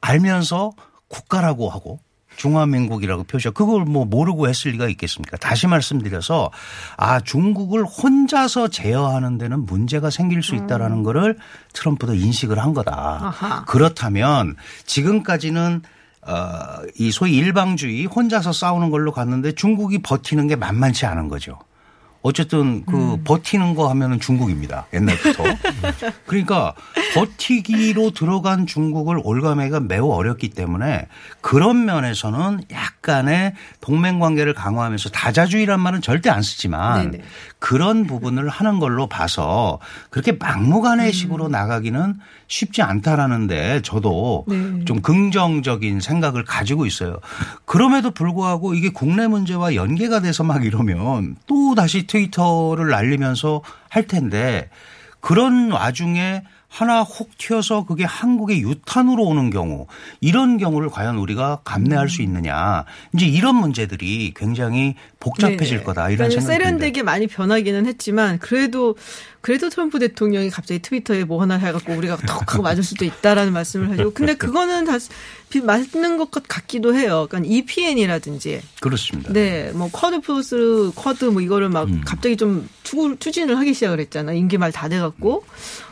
알면서 0.01 0.71
국가라고 1.07 1.69
하고 1.69 1.99
중화민국이라고 2.37 3.23
표시하고 3.25 3.65
그걸 3.65 3.85
뭐 3.85 4.05
모르고 4.05 4.47
했을 4.47 4.71
리가 4.71 4.87
있겠습니까? 4.89 5.37
다시 5.37 5.67
말씀드려서 5.67 6.51
아 6.97 7.19
중국을 7.19 7.85
혼자서 7.85 8.69
제어하는 8.69 9.37
데는 9.37 9.65
문제가 9.65 10.09
생길 10.09 10.41
수 10.41 10.55
있다라는 10.55 11.03
거를 11.03 11.37
트럼프도 11.73 12.15
인식을 12.15 12.57
한 12.57 12.73
거다. 12.73 12.93
아하. 13.21 13.65
그렇다면 13.65 14.55
지금까지는 14.85 15.81
어, 16.23 16.83
이 16.97 17.11
소위 17.11 17.35
일방주의 17.35 18.05
혼자서 18.05 18.53
싸우는 18.53 18.91
걸로 18.91 19.11
갔는데 19.11 19.53
중국이 19.53 20.01
버티는 20.01 20.47
게 20.47 20.55
만만치 20.55 21.05
않은 21.05 21.27
거죠. 21.27 21.57
어쨌든 22.23 22.85
그 22.85 23.17
버티는 23.23 23.73
거 23.73 23.89
하면은 23.89 24.19
중국입니다. 24.19 24.85
옛날부터. 24.93 25.43
그러니까 26.27 26.75
버티기로 27.15 28.11
들어간 28.11 28.67
중국을 28.67 29.19
올가매가 29.23 29.79
매우 29.81 30.11
어렵기 30.11 30.49
때문에 30.49 31.07
그런 31.41 31.85
면에서는 31.85 32.61
약간의 32.71 33.53
동맹 33.79 34.19
관계를 34.19 34.53
강화하면서 34.53 35.09
다자주의란 35.09 35.79
말은 35.79 36.01
절대 36.01 36.29
안 36.29 36.43
쓰지만 36.43 37.11
네네. 37.11 37.23
그런 37.57 38.05
부분을 38.05 38.49
하는 38.49 38.79
걸로 38.79 39.07
봐서 39.07 39.79
그렇게 40.09 40.33
막무가내 40.33 41.11
식으로 41.11 41.47
나가기는 41.47 42.19
쉽지 42.47 42.81
않다라는데 42.81 43.81
저도 43.81 44.45
네. 44.47 44.85
좀 44.85 45.01
긍정적인 45.01 46.01
생각을 46.01 46.43
가지고 46.43 46.85
있어요. 46.85 47.19
그럼에도 47.65 48.11
불구하고 48.11 48.73
이게 48.73 48.89
국내 48.89 49.27
문제와 49.27 49.73
연계가 49.75 50.19
돼서 50.19 50.43
막 50.43 50.65
이러면 50.65 51.37
또 51.47 51.75
다시 51.75 52.05
트위터를 52.11 52.89
날리면서 52.89 53.61
할 53.89 54.07
텐데 54.07 54.69
그런 55.21 55.71
와중에 55.71 56.43
하나 56.67 57.01
혹 57.01 57.37
튀어서 57.37 57.85
그게 57.85 58.05
한국의 58.05 58.61
유탄으로 58.61 59.23
오는 59.23 59.49
경우 59.49 59.87
이런 60.21 60.57
경우를 60.57 60.89
과연 60.89 61.17
우리가 61.17 61.59
감내할 61.65 62.07
수 62.07 62.21
있느냐. 62.21 62.85
이제 63.13 63.25
이런 63.25 63.55
문제들이 63.55 64.33
굉장히 64.35 64.95
복잡해질 65.21 65.67
네네. 65.77 65.83
거다 65.83 66.09
이런 66.09 66.17
그러니까 66.29 66.41
생각이. 66.41 66.63
세련되게 66.63 67.03
많이 67.03 67.27
변하기는 67.27 67.85
했지만 67.85 68.39
그래도 68.39 68.95
그래도 69.39 69.69
트럼프 69.69 69.97
대통령이 69.99 70.49
갑자기 70.51 70.79
트위터에 70.81 71.23
뭐 71.23 71.41
하나 71.41 71.55
해갖고 71.55 71.93
우리가 71.93 72.17
턱 72.27 72.53
하고 72.53 72.61
맞을 72.63 72.83
수도 72.83 73.05
있다라는 73.05 73.53
말씀을 73.53 73.89
하시고 73.89 74.11
근데 74.13 74.35
그거는 74.35 74.85
다 74.85 74.97
비- 75.49 75.61
맞는 75.61 76.17
것 76.17 76.29
같기도 76.31 76.93
해요. 76.95 77.25
그러니까 77.29 77.51
EPN이라든지 77.51 78.61
그렇습니다. 78.81 79.33
네, 79.33 79.71
뭐 79.73 79.89
쿼드 79.91 80.21
플러스 80.21 80.91
쿼드 80.95 81.25
뭐 81.25 81.41
이거를 81.41 81.69
막 81.69 81.87
음. 81.87 82.01
갑자기 82.05 82.37
좀 82.37 82.67
추, 82.83 83.15
추진을 83.19 83.57
하기 83.57 83.73
시작을 83.73 83.99
했잖아. 83.99 84.33
임기 84.33 84.57
말 84.57 84.71
다 84.71 84.87
돼갖고 84.87 85.43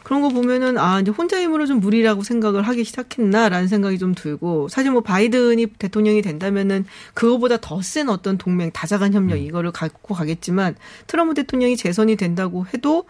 그런 0.03 0.21
거 0.21 0.29
보면은 0.29 0.77
아 0.77 0.99
이제 1.01 1.11
혼자 1.11 1.39
힘으로 1.41 1.65
좀 1.65 1.79
무리라고 1.81 2.23
생각을 2.23 2.61
하기 2.63 2.83
시작했나라는 2.85 3.67
생각이 3.67 3.99
좀 3.99 4.15
들고 4.15 4.67
사실 4.69 4.91
뭐 4.91 5.01
바이든이 5.01 5.67
대통령이 5.77 6.21
된다면은 6.21 6.85
그거보다 7.13 7.57
더 7.57 7.81
센 7.81 8.09
어떤 8.09 8.37
동맹 8.37 8.71
다자간 8.71 9.11
협력 9.19 9.37
이거를 9.37 9.71
갖고 9.71 10.13
가겠지만 10.15 10.75
트럼프 11.07 11.33
대통령이 11.35 11.77
재선이 11.77 12.15
된다고 12.15 12.65
해도 12.73 13.05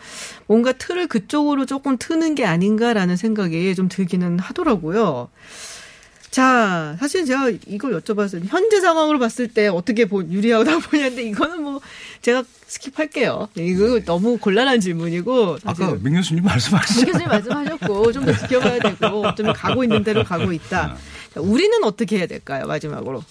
뭔가 0.48 0.72
틀을 0.74 1.08
그쪽으로 1.08 1.66
조금 1.66 1.98
트는 1.98 2.36
게 2.36 2.46
아닌가라는 2.46 3.16
생각이 3.16 3.76
좀 3.76 3.88
들기는 3.90 4.40
하더라고요. 4.40 5.30
자, 6.32 6.96
사실 7.00 7.26
제가 7.26 7.50
이걸 7.66 8.00
여쭤봤어요. 8.00 8.44
현재 8.46 8.80
상황으로 8.80 9.18
봤을 9.18 9.48
때 9.48 9.68
어떻게 9.68 10.06
보, 10.06 10.24
유리하다 10.24 10.78
보냐는데 10.88 11.24
이거는 11.24 11.64
뭐 11.64 11.82
제가 12.22 12.44
스킵할게요. 12.68 13.48
이거 13.56 14.00
너무 14.06 14.38
곤란한 14.38 14.80
질문이고 14.80 15.58
사실 15.58 15.84
아까 15.86 15.98
민 16.04 16.14
교수님 16.14 16.44
말씀하셨죠. 16.44 17.00
민 17.00 17.06
교수님 17.08 17.28
말씀하셨고 17.30 18.12
좀 18.12 18.26
더 18.26 18.34
지켜봐야 18.38 18.80
되고 18.80 19.34
좀 19.36 19.52
가고 19.54 19.84
있는 19.84 20.04
대로 20.04 20.24
가고 20.24 20.54
있다. 20.54 20.96
자, 21.34 21.42
우리는 21.42 21.84
어떻게 21.84 22.18
해야 22.20 22.28
될까요? 22.28 22.68
마지막으로. 22.68 23.24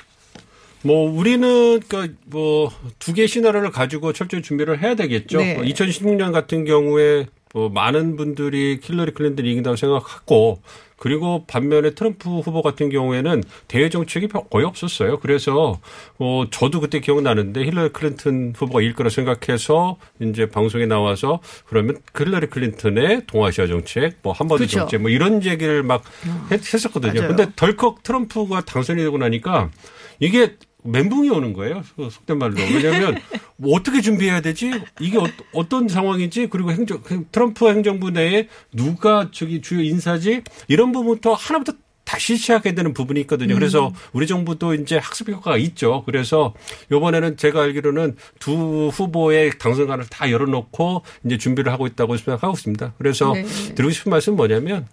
뭐 0.82 1.10
우리는 1.10 1.80
그러니까 1.80 2.14
뭐두 2.26 3.12
개 3.14 3.26
시나리오를 3.26 3.70
가지고 3.70 4.12
철저히 4.12 4.42
준비를 4.42 4.82
해야 4.82 4.94
되겠죠. 4.94 5.38
네. 5.38 5.54
뭐 5.54 5.64
2016년 5.64 6.32
같은 6.32 6.64
경우에 6.64 7.26
뭐 7.54 7.68
많은 7.68 8.16
분들이 8.16 8.78
힐러리 8.82 9.12
클린턴이 9.12 9.50
이긴다고 9.50 9.76
생각하고 9.76 10.60
그리고 10.98 11.44
반면에 11.46 11.90
트럼프 11.90 12.28
후보 12.40 12.60
같은 12.60 12.90
경우에는 12.90 13.44
대외 13.68 13.88
정책이 13.88 14.28
거의 14.50 14.66
없었어요. 14.66 15.18
그래서 15.20 15.80
어 16.18 16.44
저도 16.50 16.80
그때 16.80 17.00
기억나는데 17.00 17.64
힐러리 17.64 17.90
클린턴 17.90 18.52
후보가 18.56 18.80
이길 18.82 18.94
거라 18.94 19.08
생각해서 19.08 19.96
이제 20.20 20.46
방송에 20.46 20.86
나와서 20.86 21.40
그러면 21.66 21.98
그 22.12 22.24
힐러리 22.24 22.48
클린턴의 22.48 23.26
동아시아 23.26 23.66
정책, 23.68 24.18
뭐 24.22 24.32
한반도 24.32 24.64
그쵸. 24.64 24.80
정책 24.80 25.00
뭐 25.00 25.10
이런 25.10 25.44
얘기를 25.44 25.82
막 25.84 26.02
했, 26.50 26.74
했었거든요. 26.74 27.20
맞아요. 27.20 27.28
근데 27.28 27.52
덜컥 27.54 28.02
트럼프가 28.02 28.62
당선이 28.62 29.00
되고 29.00 29.16
나니까 29.18 29.70
이게 30.18 30.56
멘붕이 30.84 31.28
오는 31.30 31.52
거예요. 31.52 31.82
그 31.96 32.08
속된 32.10 32.38
말로. 32.38 32.54
왜냐하면 32.56 33.16
뭐 33.56 33.76
어떻게 33.76 34.00
준비해야 34.00 34.40
되지? 34.40 34.70
이게 35.00 35.18
어, 35.52 35.68
떤 35.68 35.88
상황이지? 35.88 36.48
그리고 36.48 36.72
행정 36.72 37.02
트럼프 37.32 37.68
행정부 37.68 38.10
내에 38.10 38.48
누가 38.72 39.28
저기 39.32 39.60
주요 39.60 39.82
인사지? 39.82 40.42
이런 40.68 40.92
부분부터 40.92 41.34
하나부터 41.34 41.74
다시 42.08 42.38
시작해야 42.38 42.74
되는 42.74 42.94
부분이 42.94 43.20
있거든요. 43.22 43.54
그래서 43.54 43.92
우리 44.14 44.26
정부도 44.26 44.72
이제 44.72 44.96
학습 44.96 45.28
효과가 45.28 45.58
있죠. 45.58 46.04
그래서 46.06 46.54
이번에는 46.90 47.36
제가 47.36 47.64
알기로는 47.64 48.16
두 48.38 48.88
후보의 48.88 49.58
당선관을 49.58 50.06
다 50.06 50.30
열어놓고 50.30 51.02
이제 51.26 51.36
준비를 51.36 51.70
하고 51.70 51.86
있다고 51.86 52.16
생각하고 52.16 52.54
있습니다. 52.54 52.94
그래서 52.96 53.34
네. 53.34 53.44
드리고 53.74 53.90
싶은 53.90 54.08
말씀은 54.08 54.36
뭐냐면 54.36 54.86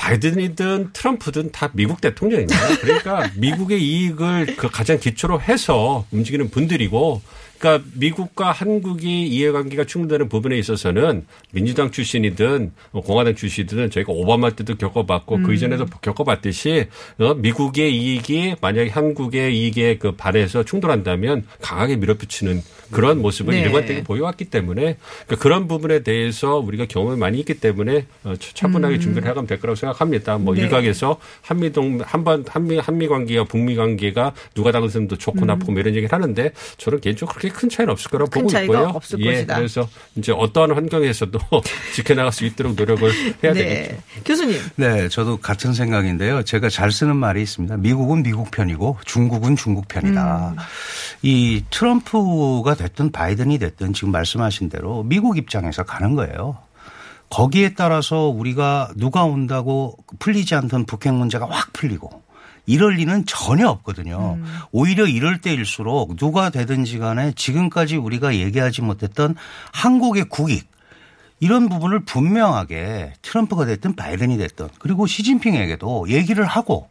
바이든이든 0.00 0.90
트럼프든 0.94 1.52
다 1.52 1.70
미국 1.74 2.00
대통령입니다. 2.00 2.78
그러니까 2.80 3.30
미국의 3.36 3.82
이익을 3.82 4.56
그 4.56 4.70
가장 4.70 4.98
기초로 4.98 5.42
해서 5.42 6.06
움직이는 6.10 6.48
분들이고 6.48 7.20
그러니까 7.60 7.86
미국과 7.94 8.52
한국이 8.52 9.26
이해관계가 9.26 9.84
충돌되는 9.84 10.30
부분에 10.30 10.58
있어서는 10.58 11.26
민주당 11.52 11.90
출신이든 11.90 12.72
뭐 12.90 13.02
공화당 13.02 13.34
출신이든 13.34 13.90
저희가 13.90 14.12
오바마 14.12 14.50
때도 14.50 14.76
겪어봤고 14.76 15.42
그 15.42 15.52
이전에도 15.52 15.84
겪어봤듯이 16.00 16.86
어, 17.18 17.34
미국의 17.34 17.94
이익이 17.94 18.56
만약에 18.62 18.88
한국의 18.88 19.58
이익에 19.58 19.98
그 19.98 20.12
발해서 20.12 20.64
충돌한다면 20.64 21.46
강하게 21.60 21.96
밀어붙이는 21.96 22.62
그런 22.90 23.20
모습을 23.20 23.54
네. 23.54 23.60
일관되게 23.60 24.04
보여왔기 24.04 24.46
때문에 24.46 24.96
그러니까 25.26 25.36
그런 25.36 25.68
부분에 25.68 26.02
대해서 26.02 26.56
우리가 26.56 26.86
경험이 26.86 27.18
많이 27.18 27.38
있기 27.40 27.60
때문에 27.60 28.06
어, 28.24 28.34
차- 28.38 28.52
차분하게 28.54 28.98
준비를 28.98 29.28
해가면 29.28 29.46
될 29.46 29.60
거라고 29.60 29.76
생각합니다. 29.76 30.38
뭐 30.38 30.54
음. 30.54 30.56
네. 30.56 30.62
일각에서 30.62 31.18
한미동 31.42 32.00
한반 32.04 32.44
한미 32.48 32.78
한미 32.78 33.06
관계와 33.06 33.44
북미 33.44 33.76
관계가 33.76 34.32
누가 34.54 34.72
더 34.72 34.80
좋고 35.16 35.44
나쁘고 35.44 35.72
뭐 35.72 35.80
이런 35.80 35.94
얘기를 35.94 36.12
하는데 36.12 36.52
저는 36.78 37.00
개인적으로 37.00 37.34
그렇게 37.34 37.49
큰 37.52 37.68
차이는 37.68 37.92
없을 37.92 38.10
거라고 38.10 38.28
음. 38.28 38.30
큰 38.30 38.40
보고 38.42 38.52
차이가 38.52 38.74
있고요. 38.74 38.88
없을 38.94 39.20
예, 39.20 39.32
것이다. 39.32 39.56
그래서 39.56 39.88
이제 40.16 40.32
어떠한 40.32 40.72
환경에서도 40.72 41.38
지켜나갈 41.94 42.32
수 42.32 42.44
있도록 42.44 42.74
노력을 42.74 43.10
해야 43.42 43.52
되겠죠. 43.52 43.92
네. 43.92 44.00
교수님. 44.24 44.60
네, 44.76 45.08
저도 45.08 45.38
같은 45.38 45.72
생각인데요. 45.72 46.42
제가 46.42 46.68
잘 46.68 46.92
쓰는 46.92 47.16
말이 47.16 47.42
있습니다. 47.42 47.76
미국은 47.76 48.22
미국 48.22 48.50
편이고 48.50 48.98
중국은 49.04 49.56
중국 49.56 49.88
편이다. 49.88 50.54
이 51.22 51.64
트럼프가 51.70 52.74
됐든 52.74 53.12
바이든이 53.12 53.58
됐든 53.58 53.92
지금 53.92 54.12
말씀하신 54.12 54.68
대로 54.68 55.02
미국 55.02 55.36
입장에서 55.38 55.82
가는 55.82 56.14
거예요. 56.14 56.58
거기에 57.30 57.74
따라서 57.74 58.26
우리가 58.26 58.90
누가 58.96 59.24
온다고 59.24 59.96
풀리지 60.18 60.54
않던 60.56 60.86
북핵 60.86 61.14
문제가 61.14 61.46
확 61.48 61.72
풀리고 61.72 62.22
이럴 62.70 62.92
리는 62.94 63.24
전혀 63.26 63.68
없거든요. 63.68 64.38
오히려 64.70 65.06
이럴 65.06 65.40
때일수록 65.40 66.16
누가 66.16 66.50
되든지 66.50 66.98
간에 66.98 67.32
지금까지 67.32 67.96
우리가 67.96 68.36
얘기하지 68.36 68.82
못했던 68.82 69.34
한국의 69.72 70.28
국익 70.28 70.70
이런 71.40 71.68
부분을 71.68 72.04
분명하게 72.04 73.14
트럼프가 73.22 73.64
됐든 73.64 73.96
바이든이 73.96 74.38
됐든 74.38 74.68
그리고 74.78 75.08
시진핑에게도 75.08 76.10
얘기를 76.10 76.44
하고 76.44 76.88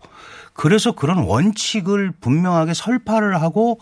그래서 0.53 0.91
그런 0.91 1.19
원칙을 1.19 2.11
분명하게 2.19 2.73
설파를 2.73 3.41
하고 3.41 3.79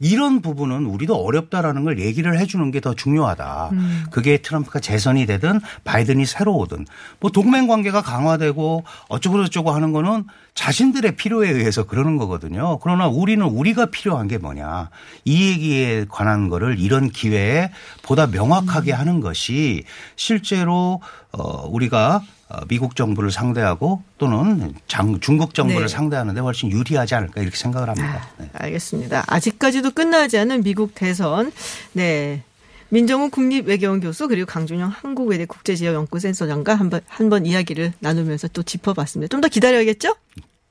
이런 0.00 0.40
부분은 0.42 0.86
우리도 0.86 1.16
어렵다라는 1.16 1.84
걸 1.84 1.98
얘기를 2.00 2.38
해주는 2.38 2.70
게 2.70 2.78
더 2.78 2.94
중요하다. 2.94 3.70
그게 4.12 4.38
트럼프가 4.38 4.78
재선이 4.78 5.26
되든 5.26 5.60
바이든이 5.82 6.26
새로 6.26 6.54
오든 6.56 6.86
뭐 7.18 7.30
동맹 7.32 7.66
관계가 7.66 8.02
강화되고 8.02 8.84
어쩌고 9.08 9.42
저쩌고 9.44 9.72
하는 9.72 9.92
거는 9.92 10.24
자신들의 10.54 11.16
필요에 11.16 11.50
의해서 11.50 11.84
그러는 11.84 12.16
거거든요. 12.16 12.78
그러나 12.78 13.08
우리는 13.08 13.44
우리가 13.44 13.86
필요한 13.86 14.28
게 14.28 14.38
뭐냐. 14.38 14.90
이 15.24 15.50
얘기에 15.50 16.06
관한 16.08 16.48
거를 16.48 16.78
이런 16.78 17.10
기회에 17.10 17.70
보다 18.02 18.28
명확하게 18.28 18.92
하는 18.92 19.20
것이 19.20 19.82
실제로 20.16 21.00
어 21.32 21.66
우리가 21.68 22.16
어, 22.16 22.37
미국 22.68 22.96
정부를 22.96 23.30
상대하고 23.30 24.02
또는 24.16 24.74
장, 24.86 25.20
중국 25.20 25.54
정부를 25.54 25.82
네. 25.82 25.88
상대하는데 25.88 26.40
훨씬 26.40 26.70
유리하지 26.70 27.14
않을까 27.14 27.42
이렇게 27.42 27.56
생각을 27.56 27.88
합니다. 27.88 28.28
네. 28.38 28.48
알겠습니다. 28.52 29.24
아직까지도 29.26 29.90
끝나지 29.90 30.38
않은 30.38 30.62
미국 30.62 30.94
대선. 30.94 31.52
네. 31.92 32.42
민정우 32.90 33.28
국립외교원 33.28 34.00
교수 34.00 34.28
그리고 34.28 34.46
강준영 34.46 34.88
한국외대 34.88 35.44
국제지역 35.44 35.94
연구센터장과 35.94 36.74
한번 36.74 37.02
한번 37.06 37.44
이야기를 37.44 37.92
나누면서 38.00 38.48
또 38.48 38.62
짚어봤습니다. 38.62 39.28
좀 39.30 39.42
더 39.42 39.48
기다려야겠죠? 39.48 40.14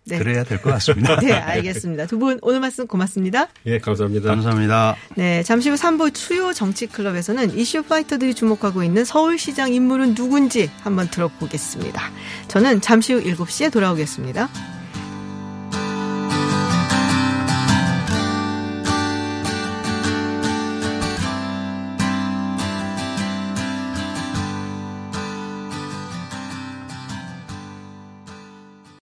네. 0.07 0.17
그래야 0.19 0.43
될 0.43 0.59
것 0.61 0.71
같습니다. 0.71 1.19
네, 1.21 1.33
알겠습니다. 1.33 2.05
두 2.07 2.17
분 2.17 2.39
오늘 2.41 2.59
말씀 2.59 2.87
고맙습니다. 2.87 3.47
예, 3.65 3.77
감사합니다. 3.79 4.29
감사합니다. 4.29 4.95
네, 5.15 5.43
잠시 5.43 5.69
후 5.69 5.75
3부 5.75 6.15
수요 6.15 6.53
정치 6.53 6.87
클럽에서는 6.87 7.57
이슈 7.57 7.83
파이터들이 7.83 8.33
주목하고 8.33 8.83
있는 8.83 9.05
서울시장 9.05 9.73
인물은 9.73 10.15
누군지 10.15 10.69
한번 10.81 11.09
들어보겠습니다. 11.09 12.01
저는 12.47 12.81
잠시 12.81 13.13
후 13.13 13.21
7시에 13.23 13.71
돌아오겠습니다. 13.71 14.49